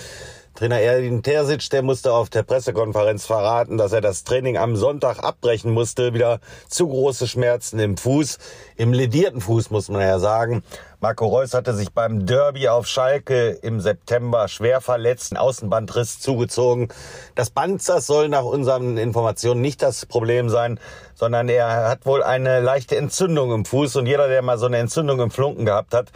Trainer 0.58 0.80
Erwin 0.80 1.22
Terzic, 1.22 1.70
der 1.70 1.82
musste 1.82 2.12
auf 2.12 2.30
der 2.30 2.42
Pressekonferenz 2.42 3.24
verraten, 3.24 3.78
dass 3.78 3.92
er 3.92 4.00
das 4.00 4.24
Training 4.24 4.56
am 4.56 4.74
Sonntag 4.74 5.22
abbrechen 5.22 5.70
musste. 5.70 6.14
Wieder 6.14 6.40
zu 6.68 6.88
große 6.88 7.28
Schmerzen 7.28 7.78
im 7.78 7.96
Fuß, 7.96 8.38
im 8.74 8.92
ledierten 8.92 9.40
Fuß 9.40 9.70
muss 9.70 9.88
man 9.88 10.00
ja 10.00 10.18
sagen. 10.18 10.64
Marco 10.98 11.28
Reus 11.28 11.54
hatte 11.54 11.74
sich 11.74 11.92
beim 11.92 12.26
Derby 12.26 12.66
auf 12.66 12.88
Schalke 12.88 13.50
im 13.50 13.80
September 13.80 14.48
schwer 14.48 14.80
verletzt, 14.80 15.30
einen 15.30 15.38
Außenbandriss 15.38 16.18
zugezogen. 16.18 16.88
Das 17.36 17.50
Band, 17.50 17.88
das 17.88 18.08
soll 18.08 18.28
nach 18.28 18.42
unseren 18.42 18.96
Informationen 18.96 19.60
nicht 19.60 19.80
das 19.80 20.06
Problem 20.06 20.48
sein, 20.48 20.80
sondern 21.14 21.48
er 21.48 21.88
hat 21.88 22.04
wohl 22.04 22.24
eine 22.24 22.58
leichte 22.58 22.96
Entzündung 22.96 23.52
im 23.52 23.64
Fuß 23.64 23.94
und 23.94 24.06
jeder, 24.06 24.26
der 24.26 24.42
mal 24.42 24.58
so 24.58 24.66
eine 24.66 24.78
Entzündung 24.78 25.20
im 25.20 25.30
Flunken 25.30 25.66
gehabt 25.66 25.94
hat, 25.94 26.10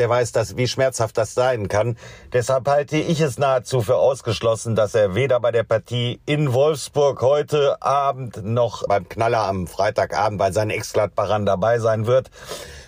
der 0.00 0.08
weiß, 0.08 0.32
dass, 0.32 0.56
wie 0.56 0.66
schmerzhaft 0.66 1.16
das 1.18 1.34
sein 1.34 1.68
kann. 1.68 1.96
Deshalb 2.32 2.66
halte 2.66 2.96
ich 2.96 3.20
es 3.20 3.38
nahezu 3.38 3.82
für 3.82 3.96
ausgeschlossen, 3.96 4.74
dass 4.74 4.94
er 4.94 5.14
weder 5.14 5.38
bei 5.38 5.52
der 5.52 5.62
Partie 5.62 6.20
in 6.26 6.52
Wolfsburg 6.52 7.20
heute 7.20 7.80
Abend 7.82 8.42
noch 8.42 8.88
beim 8.88 9.08
Knaller 9.08 9.46
am 9.46 9.66
Freitagabend 9.66 10.38
bei 10.38 10.50
seinen 10.50 10.70
Ex-Gladbachern 10.70 11.46
dabei 11.46 11.78
sein 11.78 12.06
wird. 12.06 12.30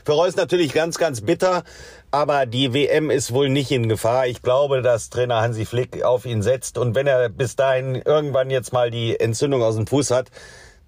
Für 0.05 0.13
Reus 0.13 0.35
natürlich 0.35 0.73
ganz, 0.73 0.99
ganz 0.99 1.21
bitter, 1.21 1.63
aber 2.11 2.47
die 2.47 2.75
WM 2.75 3.11
ist 3.11 3.33
wohl 3.33 3.49
nicht 3.49 3.71
in 3.71 3.89
Gefahr. 3.89 4.27
Ich 4.27 4.43
glaube, 4.43 4.83
dass 4.83 5.11
Trainer 5.11 5.43
Hansi 5.43 5.65
Flick 5.65 6.03
auf 6.03 6.25
ihn 6.25 6.43
setzt 6.43 6.79
und 6.79 6.95
wenn 6.95 7.07
er 7.07 7.29
bis 7.29 7.57
dahin 7.57 7.95
irgendwann 7.95 8.51
jetzt 8.51 8.73
mal 8.73 8.91
die 8.91 9.21
Entzündung 9.21 9.63
aus 9.63 9.77
dem 9.77 9.87
Fuß 9.87 10.11
hat, 10.11 10.31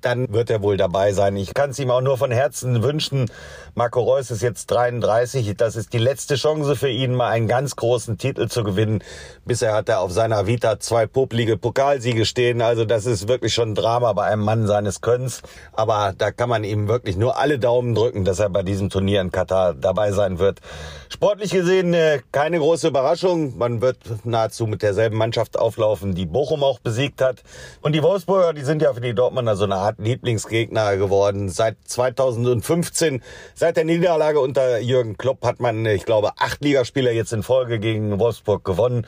dann 0.05 0.33
wird 0.33 0.51
er 0.51 0.63
wohl 0.63 0.77
dabei 0.77 1.13
sein. 1.13 1.37
Ich 1.37 1.55
kann 1.55 1.71
es 1.71 1.79
ihm 1.79 1.91
auch 1.91 2.01
nur 2.01 2.19
von 2.19 2.31
Herzen 2.31 2.83
wünschen. 2.83 3.31
Marco 3.75 4.01
Reus 4.01 4.31
ist 4.31 4.43
jetzt 4.43 4.71
33. 4.71 5.57
Das 5.57 5.77
ist 5.77 5.93
die 5.93 5.99
letzte 5.99 6.37
Chance 6.37 6.77
für 6.77 6.89
ihn, 6.89 7.15
mal 7.15 7.31
einen 7.31 7.49
ganz 7.49 7.75
großen 7.75 8.19
Titel 8.19 8.49
zu 8.49 8.63
gewinnen. 8.63 9.03
Bisher 9.45 9.75
hat 9.75 9.89
er 9.89 10.01
auf 10.01 10.13
seiner 10.13 10.47
Vita 10.47 10.79
zwei 10.79 11.07
poplige 11.07 11.57
Pokalsiege 11.57 12.25
stehen. 12.25 12.63
Also 12.63 12.85
das 12.85 13.07
ist 13.07 13.27
wirklich 13.29 13.55
schon 13.55 13.71
ein 13.71 13.75
Drama 13.75 14.13
bei 14.13 14.27
einem 14.27 14.43
Mann 14.43 14.67
seines 14.67 15.01
Könnens. 15.01 15.43
Aber 15.73 16.15
da 16.17 16.31
kann 16.31 16.49
man 16.49 16.65
ihm 16.65 16.87
wirklich 16.87 17.17
nur 17.17 17.39
alle 17.39 17.59
Daumen 17.59 17.95
drücken, 17.95 18.25
dass 18.25 18.39
er 18.39 18.51
bei 18.51 18.63
diesem 18.63 18.91
Turnier 18.91 19.21
in 19.21 19.33
Katar 19.33 19.75
dabei 19.75 20.13
sein 20.13 20.39
wird. 20.39 20.61
Sportlich 21.09 21.51
gesehen 21.53 21.95
äh, 21.95 22.21
keine 22.33 22.59
große 22.59 22.89
Überraschung. 22.89 23.57
Man 23.57 23.81
wird 23.81 23.99
nahezu 24.25 24.67
mit 24.67 24.83
derselben 24.83 25.17
Mannschaft 25.17 25.59
auflaufen, 25.59 26.15
die 26.15 26.27
Bochum 26.27 26.63
auch 26.63 26.81
besiegt 26.81 27.21
hat. 27.21 27.43
Und 27.83 27.95
die 27.95 28.03
Wolfsburger, 28.03 28.53
die 28.53 28.63
sind 28.63 28.83
ja 28.83 28.93
für 28.93 29.01
die 29.01 29.15
Dortmunder 29.15 29.57
so 29.57 29.65
eine 29.65 29.77
Art 29.77 29.94
Lieblingsgegner 29.99 30.97
geworden. 30.97 31.49
Seit 31.49 31.77
2015, 31.85 33.23
seit 33.55 33.77
der 33.77 33.85
Niederlage 33.85 34.41
unter 34.41 34.79
Jürgen 34.79 35.17
Klopp 35.17 35.45
hat 35.45 35.61
man, 35.61 35.85
ich 35.87 36.05
glaube, 36.05 36.33
acht 36.39 36.63
Ligaspieler 36.65 37.13
jetzt 37.13 37.33
in 37.33 37.43
Folge 37.43 37.79
gegen 37.79 38.19
Wolfsburg 38.19 38.65
gewonnen. 38.65 39.07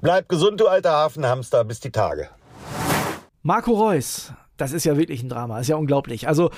Bleib 0.00 0.28
gesund, 0.28 0.60
du 0.60 0.68
alter 0.68 0.92
Hafenhamster, 0.92 1.64
bis 1.64 1.80
die 1.80 1.90
Tage. 1.90 2.28
Marco 3.42 3.72
Reus, 3.72 4.32
das 4.56 4.72
ist 4.72 4.84
ja 4.84 4.96
wirklich 4.96 5.22
ein 5.22 5.28
Drama, 5.28 5.60
ist 5.60 5.68
ja 5.68 5.76
unglaublich. 5.76 6.28
Also 6.28 6.50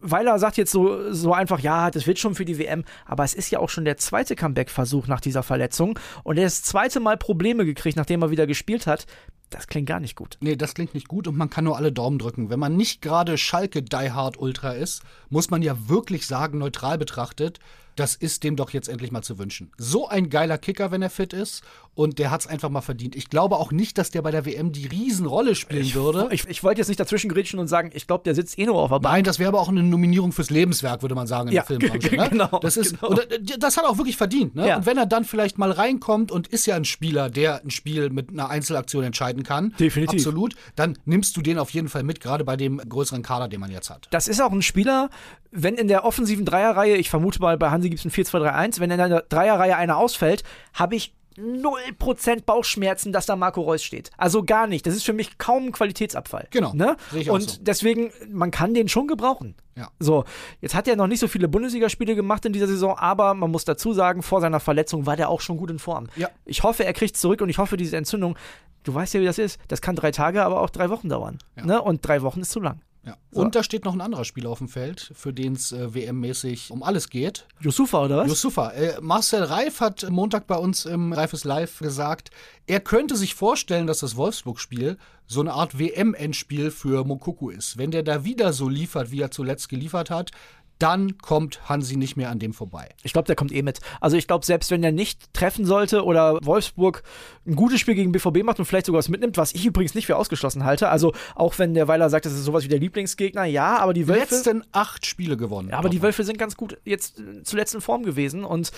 Weiler 0.00 0.38
sagt 0.38 0.56
jetzt 0.56 0.70
so, 0.70 1.12
so 1.12 1.32
einfach, 1.32 1.60
ja, 1.60 1.90
das 1.90 2.06
wird 2.06 2.18
schon 2.18 2.34
für 2.34 2.44
die 2.44 2.58
WM, 2.58 2.84
aber 3.06 3.24
es 3.24 3.34
ist 3.34 3.50
ja 3.50 3.58
auch 3.58 3.70
schon 3.70 3.84
der 3.84 3.96
zweite 3.96 4.36
Comeback-Versuch 4.36 5.06
nach 5.06 5.20
dieser 5.20 5.42
Verletzung 5.42 5.98
und 6.22 6.38
er 6.38 6.46
ist 6.46 6.64
das 6.64 6.70
zweite 6.70 7.00
Mal 7.00 7.16
Probleme 7.16 7.64
gekriegt, 7.64 7.96
nachdem 7.96 8.22
er 8.22 8.30
wieder 8.30 8.46
gespielt 8.46 8.86
hat. 8.86 9.06
Das 9.50 9.68
klingt 9.68 9.88
gar 9.88 10.00
nicht 10.00 10.16
gut. 10.16 10.38
Nee, 10.40 10.56
das 10.56 10.74
klingt 10.74 10.94
nicht 10.94 11.08
gut 11.08 11.28
und 11.28 11.36
man 11.36 11.50
kann 11.50 11.64
nur 11.64 11.76
alle 11.76 11.92
Daumen 11.92 12.18
drücken. 12.18 12.50
Wenn 12.50 12.58
man 12.58 12.76
nicht 12.76 13.00
gerade 13.00 13.38
Schalke 13.38 13.82
Die 13.82 14.10
Hard 14.10 14.38
Ultra 14.38 14.72
ist, 14.72 15.02
muss 15.30 15.50
man 15.50 15.62
ja 15.62 15.88
wirklich 15.88 16.26
sagen, 16.26 16.58
neutral 16.58 16.98
betrachtet, 16.98 17.60
das 17.96 18.14
ist 18.14 18.44
dem 18.44 18.56
doch 18.56 18.70
jetzt 18.70 18.88
endlich 18.88 19.10
mal 19.10 19.22
zu 19.22 19.38
wünschen. 19.38 19.72
So 19.78 20.06
ein 20.06 20.28
geiler 20.28 20.58
Kicker, 20.58 20.90
wenn 20.90 21.02
er 21.02 21.10
fit 21.10 21.32
ist. 21.32 21.64
Und 21.94 22.18
der 22.18 22.30
hat 22.30 22.42
es 22.42 22.46
einfach 22.46 22.68
mal 22.68 22.82
verdient. 22.82 23.16
Ich 23.16 23.30
glaube 23.30 23.56
auch 23.56 23.72
nicht, 23.72 23.96
dass 23.96 24.10
der 24.10 24.20
bei 24.20 24.30
der 24.30 24.44
WM 24.44 24.70
die 24.70 24.86
Riesenrolle 24.86 25.54
spielen 25.54 25.80
ich, 25.80 25.94
würde. 25.94 26.28
Ich, 26.30 26.46
ich 26.46 26.62
wollte 26.62 26.82
jetzt 26.82 26.88
nicht 26.88 27.00
dazwischen 27.00 27.30
grätschen 27.30 27.58
und 27.58 27.68
sagen, 27.68 27.90
ich 27.94 28.06
glaube, 28.06 28.22
der 28.22 28.34
sitzt 28.34 28.58
eh 28.58 28.66
nur 28.66 28.76
auf 28.76 28.90
der 28.90 28.98
Bank. 28.98 29.14
Nein, 29.14 29.24
das 29.24 29.38
wäre 29.38 29.48
aber 29.48 29.60
auch 29.60 29.70
eine 29.70 29.82
Nominierung 29.82 30.32
fürs 30.32 30.50
Lebenswerk, 30.50 31.00
würde 31.00 31.14
man 31.14 31.26
sagen, 31.26 31.48
in 31.48 31.54
ja, 31.54 31.62
der 31.62 31.80
Filmbranche. 31.80 32.14
Ne? 32.14 32.28
genau, 32.28 32.58
das, 32.60 32.76
ist, 32.76 33.00
genau. 33.00 33.12
Und 33.12 33.26
das 33.58 33.78
hat 33.78 33.84
er 33.84 33.90
auch 33.90 33.96
wirklich 33.96 34.18
verdient. 34.18 34.54
Ne? 34.54 34.68
Ja. 34.68 34.76
Und 34.76 34.84
wenn 34.84 34.98
er 34.98 35.06
dann 35.06 35.24
vielleicht 35.24 35.56
mal 35.56 35.70
reinkommt 35.70 36.30
und 36.30 36.48
ist 36.48 36.66
ja 36.66 36.76
ein 36.76 36.84
Spieler, 36.84 37.30
der 37.30 37.64
ein 37.64 37.70
Spiel 37.70 38.10
mit 38.10 38.28
einer 38.28 38.50
Einzelaktion 38.50 39.02
entscheiden 39.36 39.44
kann, 39.44 39.74
Definitiv. 39.78 40.20
absolut, 40.20 40.54
dann 40.74 40.98
nimmst 41.04 41.36
du 41.36 41.42
den 41.42 41.58
auf 41.58 41.70
jeden 41.70 41.88
Fall 41.88 42.02
mit, 42.02 42.20
gerade 42.20 42.44
bei 42.44 42.56
dem 42.56 42.78
größeren 42.78 43.22
Kader, 43.22 43.48
den 43.48 43.60
man 43.60 43.70
jetzt 43.70 43.90
hat. 43.90 44.08
Das 44.10 44.28
ist 44.28 44.40
auch 44.40 44.52
ein 44.52 44.62
Spieler, 44.62 45.10
wenn 45.50 45.74
in 45.74 45.88
der 45.88 46.04
offensiven 46.04 46.44
Dreierreihe, 46.44 46.96
ich 46.96 47.10
vermute 47.10 47.40
mal 47.40 47.56
bei 47.56 47.70
Hansi 47.70 47.90
gibt 47.90 48.04
es 48.04 48.06
ein 48.06 48.10
4-2-3-1. 48.10 48.80
Wenn 48.80 48.90
in 48.90 48.98
der 48.98 49.22
Dreierreihe 49.22 49.76
einer 49.76 49.96
ausfällt, 49.96 50.44
habe 50.74 50.96
ich 50.96 51.14
0% 51.36 52.44
Bauchschmerzen, 52.44 53.12
dass 53.12 53.26
da 53.26 53.36
Marco 53.36 53.60
Reus 53.60 53.82
steht. 53.82 54.10
Also 54.16 54.42
gar 54.44 54.66
nicht. 54.66 54.86
Das 54.86 54.94
ist 54.94 55.04
für 55.04 55.12
mich 55.12 55.38
kaum 55.38 55.66
ein 55.66 55.72
Qualitätsabfall. 55.72 56.48
Genau. 56.50 56.72
Ne? 56.72 56.96
Und 57.28 57.50
so. 57.50 57.58
deswegen, 57.60 58.10
man 58.30 58.50
kann 58.50 58.74
den 58.74 58.88
schon 58.88 59.06
gebrauchen. 59.06 59.54
Ja. 59.76 59.90
So, 59.98 60.24
jetzt 60.60 60.74
hat 60.74 60.88
er 60.88 60.96
noch 60.96 61.06
nicht 61.06 61.20
so 61.20 61.28
viele 61.28 61.48
Bundesligaspiele 61.48 62.16
gemacht 62.16 62.46
in 62.46 62.52
dieser 62.52 62.66
Saison, 62.66 62.96
aber 62.96 63.34
man 63.34 63.50
muss 63.50 63.66
dazu 63.66 63.92
sagen, 63.92 64.22
vor 64.22 64.40
seiner 64.40 64.60
Verletzung 64.60 65.04
war 65.04 65.16
der 65.16 65.28
auch 65.28 65.42
schon 65.42 65.58
gut 65.58 65.70
in 65.70 65.78
Form. 65.78 66.06
Ja. 66.16 66.30
Ich 66.46 66.62
hoffe, 66.62 66.84
er 66.84 66.94
kriegt 66.94 67.16
zurück 67.16 67.42
und 67.42 67.50
ich 67.50 67.58
hoffe, 67.58 67.76
diese 67.76 67.96
Entzündung, 67.96 68.38
du 68.84 68.94
weißt 68.94 69.12
ja, 69.14 69.20
wie 69.20 69.26
das 69.26 69.38
ist, 69.38 69.60
das 69.68 69.82
kann 69.82 69.94
drei 69.94 70.12
Tage, 70.12 70.42
aber 70.42 70.62
auch 70.62 70.70
drei 70.70 70.88
Wochen 70.88 71.10
dauern. 71.10 71.38
Ja. 71.56 71.66
Ne? 71.66 71.82
Und 71.82 72.06
drei 72.06 72.22
Wochen 72.22 72.40
ist 72.40 72.52
zu 72.52 72.60
lang. 72.60 72.80
Ja. 73.06 73.16
So. 73.30 73.40
Und 73.40 73.54
da 73.54 73.62
steht 73.62 73.84
noch 73.84 73.94
ein 73.94 74.00
anderer 74.00 74.24
Spieler 74.24 74.50
auf 74.50 74.58
dem 74.58 74.68
Feld, 74.68 75.12
für 75.14 75.32
den 75.32 75.52
es 75.52 75.70
äh, 75.70 75.94
WM-mäßig 75.94 76.72
um 76.72 76.82
alles 76.82 77.08
geht. 77.08 77.46
Yusufa, 77.60 78.04
oder 78.04 78.18
was? 78.18 78.28
Yusufa. 78.28 78.70
Äh, 78.70 79.00
Marcel 79.00 79.44
Reif 79.44 79.80
hat 79.80 80.10
Montag 80.10 80.48
bei 80.48 80.56
uns 80.56 80.86
im 80.86 81.12
Reifes 81.12 81.44
Live 81.44 81.78
gesagt, 81.78 82.30
er 82.66 82.80
könnte 82.80 83.14
sich 83.16 83.36
vorstellen, 83.36 83.86
dass 83.86 84.00
das 84.00 84.16
Wolfsburg-Spiel 84.16 84.98
so 85.28 85.40
eine 85.40 85.52
Art 85.52 85.78
WM-Endspiel 85.78 86.72
für 86.72 87.04
Mokuku 87.04 87.50
ist. 87.50 87.78
Wenn 87.78 87.92
der 87.92 88.02
da 88.02 88.24
wieder 88.24 88.52
so 88.52 88.68
liefert, 88.68 89.12
wie 89.12 89.20
er 89.20 89.30
zuletzt 89.30 89.68
geliefert 89.68 90.10
hat, 90.10 90.32
dann 90.78 91.18
kommt 91.18 91.68
Hansi 91.68 91.96
nicht 91.96 92.16
mehr 92.16 92.30
an 92.30 92.38
dem 92.38 92.52
vorbei. 92.52 92.88
Ich 93.02 93.12
glaube, 93.12 93.26
der 93.26 93.36
kommt 93.36 93.52
eh 93.52 93.62
mit. 93.62 93.80
Also 94.00 94.16
ich 94.16 94.26
glaube, 94.26 94.44
selbst 94.44 94.70
wenn 94.70 94.82
er 94.82 94.92
nicht 94.92 95.32
treffen 95.32 95.64
sollte 95.64 96.04
oder 96.04 96.38
Wolfsburg 96.42 97.02
ein 97.46 97.56
gutes 97.56 97.80
Spiel 97.80 97.94
gegen 97.94 98.12
BVB 98.12 98.42
macht 98.42 98.58
und 98.58 98.64
vielleicht 98.66 98.86
sogar 98.86 98.98
was 98.98 99.08
mitnimmt, 99.08 99.36
was 99.36 99.54
ich 99.54 99.64
übrigens 99.64 99.94
nicht 99.94 100.06
für 100.06 100.16
ausgeschlossen 100.16 100.64
halte. 100.64 100.88
Also 100.88 101.12
auch 101.34 101.58
wenn 101.58 101.74
der 101.74 101.88
Weiler 101.88 102.10
sagt, 102.10 102.26
das 102.26 102.32
ist 102.32 102.44
sowas 102.44 102.64
wie 102.64 102.68
der 102.68 102.78
Lieblingsgegner, 102.78 103.44
ja, 103.44 103.78
aber 103.78 103.94
die 103.94 104.08
Wölfe... 104.08 104.34
Letzten 104.34 104.64
acht 104.72 105.06
Spiele 105.06 105.36
gewonnen. 105.36 105.72
Aber 105.72 105.88
die 105.88 106.02
Wölfe 106.02 106.24
sind 106.24 106.38
ganz 106.38 106.56
gut 106.56 106.78
jetzt 106.84 107.22
zuletzt 107.44 107.74
in 107.74 107.80
Form 107.80 108.02
gewesen 108.02 108.44
und 108.44 108.72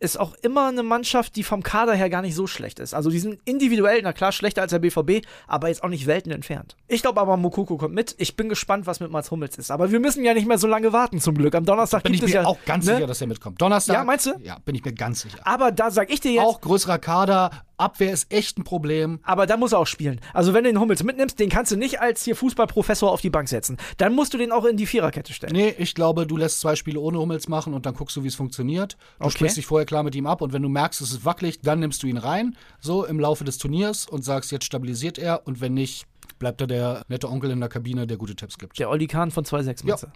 ist 0.00 0.18
auch 0.18 0.34
immer 0.42 0.68
eine 0.68 0.82
Mannschaft, 0.82 1.36
die 1.36 1.42
vom 1.42 1.62
Kader 1.62 1.94
her 1.94 2.10
gar 2.10 2.22
nicht 2.22 2.34
so 2.34 2.46
schlecht 2.46 2.78
ist. 2.78 2.94
Also 2.94 3.10
die 3.10 3.18
sind 3.18 3.38
individuell, 3.44 4.00
na 4.02 4.12
klar, 4.12 4.32
schlechter 4.32 4.62
als 4.62 4.70
der 4.70 4.78
BVB, 4.78 5.26
aber 5.46 5.68
jetzt 5.68 5.82
auch 5.82 5.88
nicht 5.88 6.06
Welten 6.06 6.32
entfernt. 6.32 6.76
Ich 6.88 7.02
glaube 7.02 7.20
aber, 7.20 7.36
Mokoko 7.36 7.76
kommt 7.76 7.94
mit. 7.94 8.14
Ich 8.18 8.36
bin 8.36 8.48
gespannt, 8.48 8.86
was 8.86 9.00
mit 9.00 9.10
Mats 9.10 9.30
Hummels 9.30 9.56
ist. 9.56 9.70
Aber 9.70 9.90
wir 9.92 10.00
müssen 10.00 10.24
ja 10.24 10.34
nicht 10.34 10.46
mehr 10.46 10.58
so 10.58 10.66
lange 10.66 10.92
warten, 10.92 11.20
zum 11.20 11.34
Glück. 11.36 11.54
Am 11.54 11.64
Donnerstag 11.64 12.02
bin 12.02 12.12
gibt 12.12 12.24
ich 12.24 12.30
es 12.30 12.34
mir 12.34 12.42
ja 12.42 12.46
auch 12.46 12.58
ganz 12.66 12.86
ne? 12.86 12.96
sicher, 12.96 13.06
dass 13.06 13.20
er 13.20 13.26
mitkommt. 13.26 13.60
Donnerstag. 13.60 13.94
Ja, 13.94 14.04
meinst 14.04 14.26
du? 14.26 14.32
Ja, 14.42 14.58
bin 14.64 14.74
ich 14.74 14.84
mir 14.84 14.92
ganz 14.92 15.22
sicher. 15.22 15.38
Aber 15.44 15.72
da 15.72 15.90
sag 15.90 16.10
ich 16.12 16.20
dir 16.20 16.32
jetzt. 16.32 16.44
Auch 16.44 16.60
größerer 16.60 16.98
Kader, 16.98 17.50
Abwehr 17.76 18.12
ist 18.12 18.32
echt 18.32 18.58
ein 18.58 18.64
Problem. 18.64 19.20
Aber 19.24 19.46
da 19.46 19.56
muss 19.56 19.72
er 19.72 19.78
auch 19.78 19.86
spielen. 19.86 20.20
Also 20.32 20.54
wenn 20.54 20.64
du 20.64 20.70
den 20.72 20.80
Hummels 20.80 21.02
mitnimmst, 21.02 21.38
den 21.38 21.48
kannst 21.50 21.72
du 21.72 21.76
nicht 21.76 22.00
als 22.00 22.22
hier 22.24 22.36
Fußballprofessor 22.36 23.10
auf 23.10 23.20
die 23.20 23.30
Bank 23.30 23.48
setzen. 23.48 23.76
Dann 23.96 24.14
musst 24.14 24.32
du 24.34 24.38
den 24.38 24.52
auch 24.52 24.64
in 24.64 24.76
die 24.76 24.86
Viererkette 24.86 25.32
stellen. 25.32 25.52
Nee, 25.52 25.74
ich 25.78 25.94
glaube, 25.94 26.26
du 26.26 26.36
lässt 26.36 26.60
zwei 26.60 26.76
Spiele 26.76 27.00
ohne 27.00 27.18
Hummels 27.18 27.48
machen 27.48 27.74
und 27.74 27.86
dann 27.86 27.94
guckst 27.94 28.16
du, 28.16 28.22
wie 28.22 28.28
es 28.28 28.34
funktioniert. 28.34 28.96
Du 29.18 29.24
Okay. 29.26 29.30
sprichst 29.36 29.56
dich 29.56 29.66
vorher 29.66 29.86
klar 29.86 30.02
mit 30.02 30.14
ihm 30.14 30.26
ab 30.26 30.40
und 30.40 30.52
wenn 30.52 30.62
du 30.62 30.68
merkst, 30.68 31.00
es 31.00 31.10
ist 31.12 31.24
wackelig, 31.24 31.60
dann 31.62 31.80
nimmst 31.80 32.02
du 32.02 32.06
ihn 32.06 32.16
rein, 32.18 32.56
so 32.80 33.04
im 33.04 33.18
Laufe 33.18 33.44
des 33.44 33.58
Turniers 33.58 34.06
und 34.06 34.24
sagst, 34.24 34.52
jetzt 34.52 34.64
stabilisiert 34.64 35.18
er 35.18 35.46
und 35.46 35.60
wenn 35.60 35.74
nicht, 35.74 36.06
bleibt 36.38 36.60
er 36.60 36.66
der 36.66 37.04
nette 37.08 37.28
Onkel 37.30 37.50
in 37.50 37.60
der 37.60 37.68
Kabine, 37.68 38.06
der 38.06 38.16
gute 38.16 38.34
Tipps 38.36 38.58
gibt. 38.58 38.78
Der 38.78 38.90
Olli 38.90 39.06
Kahn 39.06 39.30
von 39.30 39.44
2,6 39.44 39.80
Ja. 39.84 39.88
meinst 39.88 40.02
du? 40.04 40.06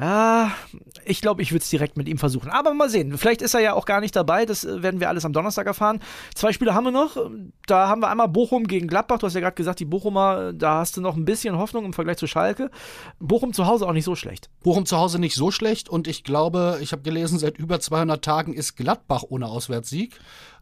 Ja, 0.00 0.52
ich 1.04 1.20
glaube, 1.20 1.42
ich 1.42 1.50
würde 1.50 1.62
es 1.62 1.70
direkt 1.70 1.96
mit 1.96 2.08
ihm 2.08 2.18
versuchen. 2.18 2.50
Aber 2.50 2.72
mal 2.72 2.88
sehen. 2.88 3.18
Vielleicht 3.18 3.42
ist 3.42 3.54
er 3.54 3.60
ja 3.60 3.72
auch 3.74 3.84
gar 3.84 4.00
nicht 4.00 4.14
dabei. 4.14 4.46
Das 4.46 4.64
äh, 4.64 4.80
werden 4.82 5.00
wir 5.00 5.08
alles 5.08 5.24
am 5.24 5.32
Donnerstag 5.32 5.66
erfahren. 5.66 6.00
Zwei 6.34 6.52
Spiele 6.52 6.72
haben 6.74 6.84
wir 6.84 6.92
noch. 6.92 7.16
Da 7.66 7.88
haben 7.88 8.00
wir 8.00 8.08
einmal 8.08 8.28
Bochum 8.28 8.68
gegen 8.68 8.86
Gladbach. 8.86 9.18
Du 9.18 9.26
hast 9.26 9.34
ja 9.34 9.40
gerade 9.40 9.56
gesagt, 9.56 9.80
die 9.80 9.84
Bochumer, 9.84 10.52
da 10.52 10.78
hast 10.78 10.96
du 10.96 11.00
noch 11.00 11.16
ein 11.16 11.24
bisschen 11.24 11.58
Hoffnung 11.58 11.84
im 11.84 11.92
Vergleich 11.92 12.16
zu 12.18 12.28
Schalke. 12.28 12.70
Bochum 13.18 13.52
zu 13.52 13.66
Hause 13.66 13.88
auch 13.88 13.92
nicht 13.92 14.04
so 14.04 14.14
schlecht. 14.14 14.50
Bochum 14.62 14.86
zu 14.86 14.96
Hause 14.98 15.18
nicht 15.18 15.34
so 15.34 15.50
schlecht 15.50 15.88
und 15.88 16.06
ich 16.06 16.22
glaube, 16.22 16.78
ich 16.80 16.92
habe 16.92 17.02
gelesen, 17.02 17.38
seit 17.40 17.58
über 17.58 17.80
200 17.80 18.24
Tagen 18.24 18.52
ist 18.52 18.76
Gladbach 18.76 19.24
ohne 19.28 19.46
Auswärtssieg. 19.48 20.18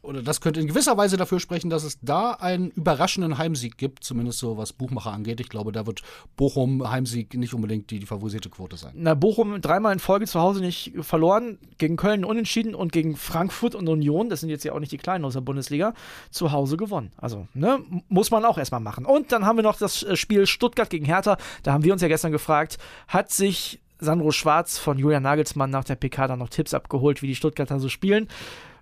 Oder 0.07 0.23
das 0.23 0.41
könnte 0.41 0.61
in 0.61 0.69
gewisser 0.69 0.97
Weise 0.97 1.17
dafür 1.17 1.41
sprechen, 1.41 1.69
dass 1.69 1.83
es 1.83 1.99
da 2.01 2.33
einen 2.33 2.71
überraschenden 2.71 3.39
Heimsieg 3.39 3.77
gibt, 3.77 4.05
zumindest 4.05 4.39
so 4.39 4.57
was 4.57 4.73
Buchmacher 4.73 5.13
angeht. 5.13 5.41
Ich 5.41 5.49
glaube, 5.49 5.73
da 5.73 5.87
wird 5.87 6.03
Bochum 6.37 6.89
Heimsieg 6.89 7.35
nicht 7.35 7.55
unbedingt 7.55 7.91
die, 7.91 7.99
die 7.99 8.07
favorisierte 8.07 8.49
Quote 8.49 8.77
sein. 8.77 8.93
Na, 8.95 9.15
Bochum 9.15 9.61
dreimal 9.61 9.93
in 9.93 9.99
Folge 9.99 10.27
zu 10.27 10.41
Hause 10.41 10.61
nicht 10.61 10.93
verloren. 11.01 11.59
Gegen 11.79 11.97
Köln 11.97 12.25
unentschieden 12.25 12.75
und 12.75 12.93
gegen 12.93 13.17
Frankfurt 13.17 13.75
und 13.75 13.89
Union, 13.89 14.31
das 14.31 14.41
sind 14.41 14.49
jetzt 14.49 14.65
ja 14.65 14.73
auch 14.73 14.81
nicht 14.81 14.93
die 14.93 14.99
Kleinen 14.99 15.25
aus 15.25 15.33
der 15.33 15.41
Bundesliga, 15.41 15.93
zu 16.31 16.53
Hause 16.53 16.77
gewonnen. 16.77 17.11
Also, 17.17 17.49
ne, 17.55 17.81
muss 18.09 18.31
man 18.31 18.45
auch 18.45 18.59
erstmal 18.59 18.81
machen. 18.81 19.05
Und 19.05 19.33
dann 19.33 19.45
haben 19.45 19.57
wir 19.57 19.65
noch 19.65 19.77
das 19.77 20.05
äh, 20.05 20.17
Spiel 20.17 20.47
Stuttgart 20.47 20.89
gegen 20.89 21.05
Hertha. 21.05 21.37
Da 21.65 21.73
haben 21.73 21.85
wir 21.85 21.93
uns 21.93 22.03
ja 22.03 22.09
gestern 22.09 22.33
gefragt, 22.33 22.79
hat 23.09 23.33
sich 23.33 23.81
Sandro 23.99 24.31
Schwarz 24.31 24.79
von 24.79 24.99
Julian 24.99 25.23
Nagelsmann 25.23 25.71
nach 25.71 25.85
der 25.85 25.97
PK 25.97 26.29
dann 26.29 26.39
noch 26.39 26.51
Tipps 26.51 26.75
abgeholt, 26.75 27.23
wie 27.23 27.29
die 27.29 27.35
Stuttgarter 27.35 27.81
so 27.81 27.89
spielen? 27.89 28.29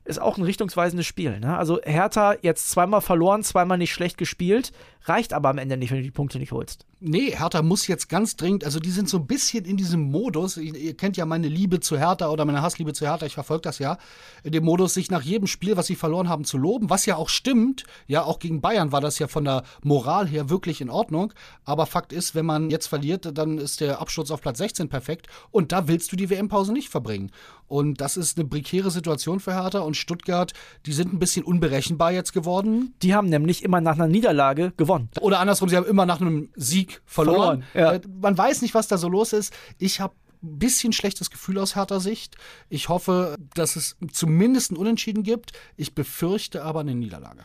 Ist 0.04 0.20
auch 0.20 0.36
ein 0.36 0.44
richtungsweisendes 0.44 1.06
Spiel. 1.06 1.40
Ne? 1.40 1.56
Also 1.56 1.80
Hertha 1.82 2.36
jetzt 2.42 2.70
zweimal 2.70 3.00
verloren, 3.00 3.42
zweimal 3.42 3.78
nicht 3.78 3.92
schlecht 3.92 4.18
gespielt, 4.18 4.72
reicht 5.04 5.32
aber 5.32 5.48
am 5.48 5.58
Ende 5.58 5.76
nicht, 5.76 5.90
wenn 5.90 5.98
du 5.98 6.04
die 6.04 6.10
Punkte 6.10 6.38
nicht 6.38 6.52
holst. 6.52 6.86
Nee, 7.00 7.35
Hertha 7.37 7.62
muss 7.62 7.87
jetzt 7.87 8.09
ganz 8.09 8.37
dringend, 8.37 8.64
also 8.64 8.80
die 8.80 8.90
sind 8.90 9.09
so 9.09 9.18
ein 9.18 9.26
bisschen 9.26 9.64
in 9.64 9.76
diesem 9.76 10.11
Modus, 10.11 10.57
ihr, 10.57 10.96
kennt 10.96 11.16
ja 11.16 11.26
meine 11.26 11.48
Liebe 11.48 11.80
zu 11.80 11.98
Hertha 11.98 12.28
oder 12.28 12.44
meine 12.44 12.62
Hassliebe 12.62 12.92
zu 12.92 13.07
Hertha, 13.07 13.26
ich 13.26 13.35
verfolge 13.35 13.62
das 13.62 13.78
ja, 13.78 13.98
in 14.42 14.52
dem 14.52 14.64
Modus, 14.64 14.94
sich 14.94 15.11
nach 15.11 15.22
jedem 15.22 15.46
Spiel, 15.46 15.76
was 15.76 15.87
sie 15.87 15.96
verloren 15.96 16.28
haben, 16.28 16.44
zu 16.44 16.59
loben, 16.59 16.90
was 16.90 17.07
ja 17.07 17.16
auch 17.16 17.28
stimmt, 17.28 17.85
ja, 18.07 18.22
auch 18.24 18.38
gegen 18.38 18.61
Bayern 18.61 18.92
war 18.92 19.00
das 19.00 19.18
ja 19.18 19.28
von 19.28 19.44
der 19.44 19.64
Moral 19.83 20.26
her 20.28 20.50
wirklich 20.50 20.80
in 20.80 20.90
Ordnung, 20.90 21.33
aber 21.64 21.87
Fakt 21.87 22.12
ist, 22.12 22.35
wenn 22.35 22.46
man 22.46 22.70
jetzt 22.70 22.87
verliert, 22.87 23.37
dann 23.37 23.59
ist 23.59 23.80
der 23.80 24.00
Absturz 24.00 24.30
auf 24.30 24.40
Platz 24.40 24.59
16 24.59 24.88
perfekt 24.88 25.26
und 25.50 25.72
da 25.72 25.88
willst 25.88 26.12
du 26.12 26.16
die 26.16 26.30
WM-Pause 26.30 26.72
nicht 26.72 26.88
verbringen. 26.88 27.30
Und 27.66 28.00
das 28.00 28.16
ist 28.16 28.38
eine 28.38 28.46
prekäre 28.46 28.90
Situation 28.90 29.40
für 29.40 29.54
Hertha 29.54 29.80
und 29.80 29.96
Stuttgart, 29.96 30.52
die 30.87 30.92
sind 30.92 31.12
ein 31.12 31.18
bisschen 31.18 31.44
unberechenbar 31.44 32.12
jetzt 32.12 32.33
geworden. 32.33 32.94
Die 33.02 33.14
haben 33.14 33.28
nämlich 33.28 33.62
immer 33.62 33.80
nach 33.80 33.94
einer 33.94 34.07
Niederlage 34.07 34.72
gewonnen. 34.76 35.09
Oder 35.20 35.40
andersrum, 35.40 35.68
sie 35.68 35.76
haben 35.76 35.87
immer 35.87 36.07
nach 36.07 36.20
einem 36.20 36.50
Sieg 36.54 36.93
verloren. 37.04 37.62
Verloren, 37.62 37.64
ja. 37.74 37.92
Äh, 37.94 38.00
Man 38.20 38.37
weiß 38.37 38.62
nicht, 38.62 38.74
was 38.74 38.88
da 38.88 38.98
so 38.98 39.09
los 39.09 39.33
ist. 39.33 39.52
Ich 39.78 40.00
habe 40.00 40.14
ein 40.44 40.59
bisschen 40.59 40.92
schlechtes 40.92 41.30
Gefühl 41.30 41.59
aus 41.59 41.74
härter 41.74 42.00
Sicht. 42.00 42.37
Ich 42.68 42.88
hoffe, 42.88 43.37
dass 43.54 43.76
es 43.76 43.96
zumindest 44.12 44.72
ein 44.72 44.76
Unentschieden 44.76 45.22
gibt. 45.22 45.52
Ich 45.76 45.94
befürchte 45.94 46.62
aber 46.62 46.80
eine 46.80 46.94
Niederlage. 46.94 47.42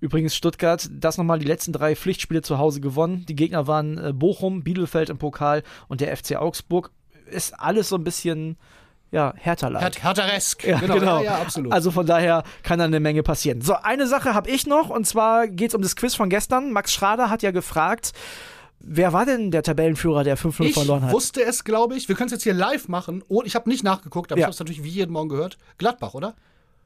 Übrigens 0.00 0.34
Stuttgart, 0.34 0.88
das 0.92 1.16
nochmal 1.16 1.38
die 1.38 1.46
letzten 1.46 1.72
drei 1.72 1.96
Pflichtspiele 1.96 2.42
zu 2.42 2.58
Hause 2.58 2.80
gewonnen. 2.80 3.24
Die 3.26 3.36
Gegner 3.36 3.66
waren 3.66 3.98
äh, 3.98 4.12
Bochum, 4.12 4.62
Bielefeld 4.62 5.10
im 5.10 5.18
Pokal 5.18 5.62
und 5.88 6.00
der 6.00 6.14
FC 6.16 6.36
Augsburg. 6.36 6.90
Ist 7.26 7.58
alles 7.58 7.88
so 7.88 7.96
ein 7.96 8.04
bisschen, 8.04 8.58
ja, 9.10 9.32
härter 9.36 9.70
Her 9.70 9.90
Härteresk. 9.98 10.64
Ja, 10.66 10.78
genau. 10.80 11.18
Ja, 11.18 11.22
ja, 11.22 11.36
absolut. 11.40 11.72
Also 11.72 11.90
von 11.90 12.04
daher 12.04 12.42
kann 12.62 12.78
da 12.78 12.84
eine 12.84 13.00
Menge 13.00 13.22
passieren. 13.22 13.62
So, 13.62 13.74
eine 13.74 14.06
Sache 14.06 14.34
habe 14.34 14.50
ich 14.50 14.66
noch 14.66 14.90
und 14.90 15.06
zwar 15.06 15.48
geht 15.48 15.70
es 15.70 15.74
um 15.74 15.82
das 15.82 15.96
Quiz 15.96 16.14
von 16.14 16.28
gestern. 16.28 16.72
Max 16.72 16.92
Schrader 16.92 17.30
hat 17.30 17.42
ja 17.42 17.52
gefragt, 17.52 18.12
wer 18.84 19.12
war 19.12 19.24
denn 19.26 19.50
der 19.50 19.62
Tabellenführer, 19.62 20.24
der 20.24 20.36
5-0 20.38 20.64
ich 20.64 20.74
verloren 20.74 21.02
hat? 21.02 21.12
wusste 21.12 21.42
es, 21.42 21.64
glaube 21.64 21.96
ich. 21.96 22.08
Wir 22.08 22.14
können 22.16 22.26
es 22.26 22.32
jetzt 22.32 22.42
hier 22.42 22.54
live 22.54 22.88
machen. 22.88 23.22
Oh, 23.28 23.42
ich 23.44 23.54
habe 23.54 23.68
nicht 23.68 23.82
nachgeguckt, 23.84 24.32
aber 24.32 24.38
Ja. 24.40 24.44
ich 24.44 24.46
habe 24.46 24.52
es 24.54 24.58
natürlich 24.60 24.82
wie 24.82 24.88
jeden 24.90 25.12
Morgen 25.12 25.28
gehört. 25.28 25.58
Gladbach, 25.78 26.14
oder? 26.14 26.34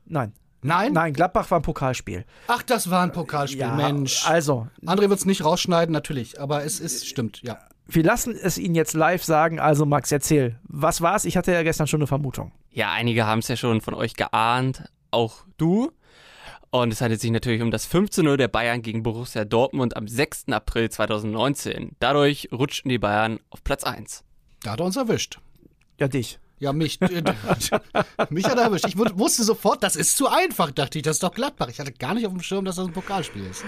Nein. 0.04 0.32
Nein? 0.62 0.92
Nein, 0.94 1.12
Gladbach 1.12 1.50
war 1.50 1.60
ein 1.60 1.62
Pokalspiel. 1.62 2.24
Ach, 2.48 2.62
das 2.62 2.90
war 2.90 3.02
ein 3.02 3.12
Pokalspiel, 3.12 3.60
Ja, 3.60 3.74
Mensch. 3.74 4.26
Also, 4.26 4.66
André 4.84 5.08
wird 5.08 5.18
es 5.18 5.24
nicht 5.26 5.44
rausschneiden, 5.44 5.92
natürlich, 5.92 6.40
aber 6.40 6.64
es 6.64 6.80
ist, 6.80 7.06
stimmt, 7.06 7.40
ja. 7.42 7.58
wir 7.86 8.02
lassen 8.02 8.34
es 8.34 8.58
Ihnen 8.58 8.74
jetzt 8.74 8.94
live 8.94 9.22
sagen. 9.22 9.60
Also, 9.60 9.86
Max, 9.86 10.10
erzähl. 10.10 10.58
Was 10.64 11.02
war's? 11.02 11.24
Ich 11.24 11.36
hatte 11.36 11.52
ja 11.52 11.62
gestern 11.62 11.86
schon 11.86 12.00
eine 12.00 12.06
Vermutung. 12.06 12.52
Ja, 12.70 12.90
einige 12.90 13.26
haben 13.26 13.38
es 13.40 13.48
ja 13.48 13.56
schon 13.56 13.80
von 13.80 13.94
euch 13.94 14.14
geahnt, 14.14 14.84
auch 15.10 15.44
du. 15.56 15.92
Und 16.82 16.92
es 16.92 17.00
handelt 17.00 17.20
sich 17.20 17.30
natürlich 17.30 17.62
um 17.62 17.70
das 17.70 17.90
15-0 17.90 18.36
der 18.36 18.48
Bayern 18.48 18.82
gegen 18.82 19.02
Borussia 19.02 19.44
Dortmund 19.44 19.96
am 19.96 20.08
6. 20.08 20.46
April 20.50 20.90
2019. 20.90 21.96
Dadurch 22.00 22.48
rutschten 22.52 22.88
die 22.88 22.98
Bayern 22.98 23.40
auf 23.50 23.62
Platz 23.64 23.84
1. 23.84 24.24
Da 24.62 24.72
hat 24.72 24.80
er 24.80 24.86
uns 24.86 24.96
erwischt. 24.96 25.38
Ja, 25.98 26.08
dich. 26.08 26.38
Ja, 26.58 26.72
mich. 26.72 26.98
mich 28.30 28.44
hat 28.46 28.56
er 28.58 28.64
erwischt. 28.64 28.86
Ich 28.88 28.96
wu- 28.98 29.04
wusste 29.18 29.44
sofort, 29.44 29.82
das 29.82 29.94
ist 29.96 30.16
zu 30.16 30.28
einfach, 30.28 30.70
dachte 30.70 30.98
ich. 30.98 31.02
Das 31.04 31.16
ist 31.16 31.22
doch 31.22 31.32
Gladbach. 31.34 31.68
Ich 31.68 31.78
hatte 31.80 31.92
gar 31.92 32.14
nicht 32.14 32.26
auf 32.26 32.32
dem 32.32 32.42
Schirm, 32.42 32.64
dass 32.64 32.76
das 32.76 32.86
ein 32.86 32.92
Pokalspiel 32.92 33.44
ist. 33.46 33.64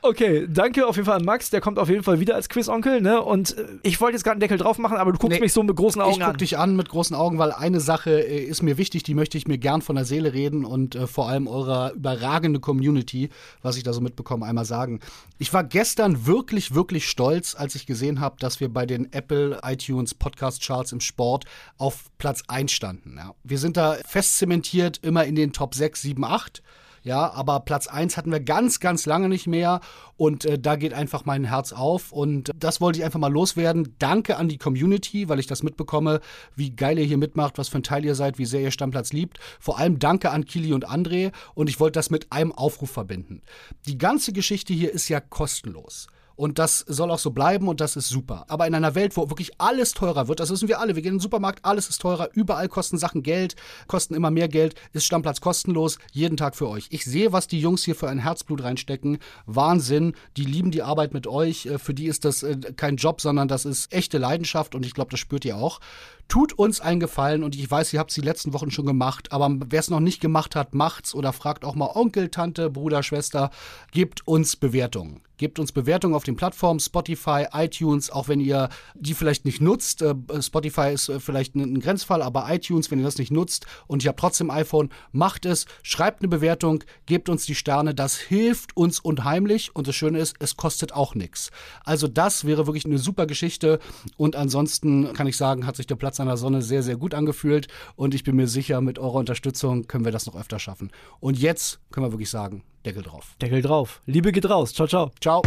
Okay, 0.00 0.46
danke 0.48 0.86
auf 0.86 0.94
jeden 0.94 1.06
Fall 1.06 1.16
an 1.16 1.24
Max. 1.24 1.50
Der 1.50 1.60
kommt 1.60 1.78
auf 1.78 1.88
jeden 1.88 2.04
Fall 2.04 2.20
wieder 2.20 2.36
als 2.36 2.48
Quizonkel, 2.48 3.00
ne? 3.00 3.20
Und 3.20 3.58
äh, 3.58 3.66
ich 3.82 4.00
wollte 4.00 4.14
jetzt 4.14 4.22
gerade 4.22 4.34
einen 4.34 4.40
Deckel 4.40 4.56
drauf 4.56 4.78
machen, 4.78 4.96
aber 4.96 5.10
du 5.12 5.18
guckst 5.18 5.34
Nee, 5.34 5.40
mich 5.40 5.52
so 5.52 5.62
mit 5.64 5.74
großen 5.74 6.00
Augen 6.00 6.12
ich 6.12 6.18
guck 6.20 6.28
an. 6.28 6.36
dich 6.36 6.56
an 6.56 6.76
mit 6.76 6.88
großen 6.88 7.16
Augen, 7.16 7.38
weil 7.38 7.50
eine 7.50 7.80
Sache 7.80 8.10
äh, 8.20 8.44
ist 8.44 8.62
mir 8.62 8.78
wichtig, 8.78 9.02
die 9.02 9.14
möchte 9.14 9.36
ich 9.36 9.48
mir 9.48 9.58
gern 9.58 9.82
von 9.82 9.96
der 9.96 10.04
Seele 10.04 10.32
reden 10.32 10.64
und 10.64 10.94
äh, 10.94 11.08
vor 11.08 11.28
allem 11.28 11.48
eurer 11.48 11.92
überragende 11.94 12.60
Community, 12.60 13.30
was 13.60 13.76
ich 13.76 13.82
da 13.82 13.92
so 13.92 14.00
mitbekomme, 14.00 14.46
einmal 14.46 14.64
sagen. 14.64 15.00
Ich 15.38 15.52
war 15.52 15.64
gestern 15.64 16.26
wirklich, 16.26 16.74
wirklich 16.74 17.08
stolz, 17.08 17.56
als 17.58 17.74
ich 17.74 17.84
gesehen 17.84 18.20
habe, 18.20 18.36
dass 18.38 18.60
wir 18.60 18.72
bei 18.72 18.86
den 18.86 19.12
Apple 19.12 19.58
iTunes 19.64 20.14
Podcast 20.14 20.62
Charts 20.62 20.92
im 20.92 21.00
Sport 21.00 21.44
auf 21.76 22.04
Platz 22.18 22.44
1 22.46 22.70
standen. 22.70 23.16
Ja. 23.16 23.34
Wir 23.42 23.58
sind 23.58 23.76
da 23.76 23.96
fest 24.06 24.38
zementiert, 24.38 24.98
immer 25.02 25.24
in 25.24 25.34
den 25.34 25.52
Top 25.52 25.74
6, 25.74 26.02
7, 26.02 26.24
8. 26.24 26.62
Ja, 27.02 27.32
aber 27.32 27.60
Platz 27.60 27.86
1 27.86 28.16
hatten 28.16 28.32
wir 28.32 28.40
ganz, 28.40 28.80
ganz 28.80 29.06
lange 29.06 29.28
nicht 29.28 29.46
mehr. 29.46 29.80
Und 30.16 30.44
äh, 30.44 30.58
da 30.58 30.76
geht 30.76 30.92
einfach 30.92 31.24
mein 31.24 31.44
Herz 31.44 31.72
auf. 31.72 32.12
Und 32.12 32.50
das 32.56 32.80
wollte 32.80 32.98
ich 32.98 33.04
einfach 33.04 33.20
mal 33.20 33.32
loswerden. 33.32 33.94
Danke 33.98 34.36
an 34.36 34.48
die 34.48 34.58
Community, 34.58 35.28
weil 35.28 35.38
ich 35.38 35.46
das 35.46 35.62
mitbekomme, 35.62 36.20
wie 36.56 36.70
geil 36.70 36.98
ihr 36.98 37.04
hier 37.04 37.18
mitmacht, 37.18 37.58
was 37.58 37.68
für 37.68 37.78
ein 37.78 37.82
Teil 37.84 38.04
ihr 38.04 38.14
seid, 38.14 38.38
wie 38.38 38.46
sehr 38.46 38.60
ihr 38.60 38.70
Stammplatz 38.70 39.12
liebt. 39.12 39.38
Vor 39.60 39.78
allem 39.78 39.98
danke 39.98 40.30
an 40.30 40.44
Kili 40.44 40.72
und 40.72 40.88
André. 40.88 41.32
Und 41.54 41.68
ich 41.68 41.80
wollte 41.80 41.98
das 41.98 42.10
mit 42.10 42.32
einem 42.32 42.52
Aufruf 42.52 42.90
verbinden. 42.90 43.42
Die 43.86 43.98
ganze 43.98 44.32
Geschichte 44.32 44.72
hier 44.74 44.92
ist 44.92 45.08
ja 45.08 45.20
kostenlos. 45.20 46.08
Und 46.38 46.60
das 46.60 46.84
soll 46.86 47.10
auch 47.10 47.18
so 47.18 47.32
bleiben 47.32 47.66
und 47.66 47.80
das 47.80 47.96
ist 47.96 48.08
super. 48.08 48.44
Aber 48.46 48.68
in 48.68 48.74
einer 48.76 48.94
Welt, 48.94 49.16
wo 49.16 49.28
wirklich 49.28 49.60
alles 49.60 49.92
teurer 49.92 50.28
wird, 50.28 50.38
das 50.38 50.50
wissen 50.50 50.68
wir 50.68 50.78
alle, 50.78 50.94
wir 50.94 51.02
gehen 51.02 51.14
in 51.14 51.16
den 51.16 51.20
Supermarkt, 51.20 51.64
alles 51.64 51.88
ist 51.88 52.00
teurer, 52.00 52.28
überall 52.32 52.68
kosten 52.68 52.96
Sachen 52.96 53.24
Geld, 53.24 53.56
kosten 53.88 54.14
immer 54.14 54.30
mehr 54.30 54.46
Geld, 54.46 54.76
ist 54.92 55.04
Stammplatz 55.04 55.40
kostenlos, 55.40 55.98
jeden 56.12 56.36
Tag 56.36 56.54
für 56.54 56.68
euch. 56.68 56.86
Ich 56.90 57.04
sehe, 57.04 57.32
was 57.32 57.48
die 57.48 57.60
Jungs 57.60 57.82
hier 57.82 57.96
für 57.96 58.08
ein 58.08 58.20
Herzblut 58.20 58.62
reinstecken. 58.62 59.18
Wahnsinn, 59.46 60.14
die 60.36 60.44
lieben 60.44 60.70
die 60.70 60.82
Arbeit 60.82 61.12
mit 61.12 61.26
euch. 61.26 61.66
Äh, 61.66 61.80
für 61.80 61.92
die 61.92 62.06
ist 62.06 62.24
das 62.24 62.44
äh, 62.44 62.56
kein 62.76 62.98
Job, 62.98 63.20
sondern 63.20 63.48
das 63.48 63.64
ist 63.64 63.92
echte 63.92 64.18
Leidenschaft 64.18 64.76
und 64.76 64.86
ich 64.86 64.94
glaube, 64.94 65.10
das 65.10 65.18
spürt 65.18 65.44
ihr 65.44 65.56
auch. 65.56 65.80
Tut 66.28 66.52
uns 66.52 66.80
einen 66.80 67.00
Gefallen 67.00 67.42
und 67.42 67.56
ich 67.56 67.68
weiß, 67.68 67.92
ihr 67.92 67.98
habt 67.98 68.12
es 68.12 68.14
die 68.14 68.20
letzten 68.20 68.52
Wochen 68.52 68.70
schon 68.70 68.86
gemacht, 68.86 69.32
aber 69.32 69.56
wer 69.70 69.80
es 69.80 69.90
noch 69.90 69.98
nicht 69.98 70.20
gemacht 70.20 70.54
hat, 70.54 70.72
macht's 70.72 71.16
oder 71.16 71.32
fragt 71.32 71.64
auch 71.64 71.74
mal 71.74 71.90
Onkel, 71.96 72.28
Tante, 72.28 72.70
Bruder, 72.70 73.02
Schwester, 73.02 73.50
gebt 73.90 74.28
uns 74.28 74.54
Bewertungen. 74.54 75.20
Gebt 75.38 75.58
uns 75.58 75.72
Bewertungen 75.72 76.14
auf 76.14 76.24
den 76.24 76.36
Plattformen 76.36 76.80
Spotify, 76.80 77.46
iTunes, 77.52 78.10
auch 78.10 78.28
wenn 78.28 78.40
ihr 78.40 78.68
die 78.94 79.14
vielleicht 79.14 79.44
nicht 79.44 79.60
nutzt. 79.60 80.02
Äh, 80.02 80.14
Spotify 80.40 80.92
ist 80.92 81.08
äh, 81.08 81.20
vielleicht 81.20 81.54
ein 81.54 81.80
Grenzfall, 81.80 82.22
aber 82.22 82.46
iTunes, 82.52 82.90
wenn 82.90 82.98
ihr 82.98 83.04
das 83.04 83.18
nicht 83.18 83.30
nutzt 83.30 83.66
und 83.86 84.04
ihr 84.04 84.08
habt 84.08 84.20
trotzdem 84.20 84.50
iPhone, 84.50 84.90
macht 85.12 85.46
es, 85.46 85.66
schreibt 85.82 86.20
eine 86.22 86.28
Bewertung, 86.28 86.82
gebt 87.06 87.28
uns 87.28 87.46
die 87.46 87.54
Sterne. 87.54 87.94
Das 87.94 88.16
hilft 88.16 88.76
uns 88.76 88.98
unheimlich 88.98 89.74
und 89.74 89.86
das 89.86 89.94
Schöne 89.94 90.18
ist, 90.18 90.34
es 90.40 90.56
kostet 90.56 90.92
auch 90.92 91.14
nichts. 91.14 91.50
Also 91.84 92.08
das 92.08 92.44
wäre 92.44 92.66
wirklich 92.66 92.84
eine 92.84 92.98
super 92.98 93.26
Geschichte 93.26 93.78
und 94.16 94.34
ansonsten 94.34 95.12
kann 95.12 95.28
ich 95.28 95.36
sagen, 95.36 95.66
hat 95.66 95.76
sich 95.76 95.86
der 95.86 95.96
Platz 95.96 96.18
an 96.18 96.26
der 96.26 96.36
Sonne 96.36 96.62
sehr, 96.62 96.82
sehr 96.82 96.96
gut 96.96 97.14
angefühlt 97.14 97.68
und 97.94 98.14
ich 98.14 98.24
bin 98.24 98.34
mir 98.34 98.48
sicher, 98.48 98.80
mit 98.80 98.98
eurer 98.98 99.14
Unterstützung 99.14 99.86
können 99.86 100.04
wir 100.04 100.12
das 100.12 100.26
noch 100.26 100.34
öfter 100.34 100.58
schaffen. 100.58 100.90
Und 101.20 101.38
jetzt 101.38 101.80
können 101.92 102.06
wir 102.06 102.12
wirklich 102.12 102.30
sagen, 102.30 102.64
Deckel 102.84 103.02
drauf. 103.02 103.34
Deckel 103.40 103.62
drauf. 103.62 104.00
Liebe 104.06 104.32
geht 104.32 104.48
raus. 104.48 104.72
Ciao, 104.72 104.86
ciao. 104.86 105.10
Ciao. 105.20 105.42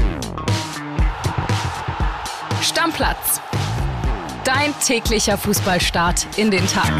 Stammplatz. 2.61 3.41
Dein 4.43 4.73
täglicher 4.79 5.37
Fußballstart 5.37 6.27
in 6.37 6.51
den 6.51 6.65
Tag. 6.67 6.91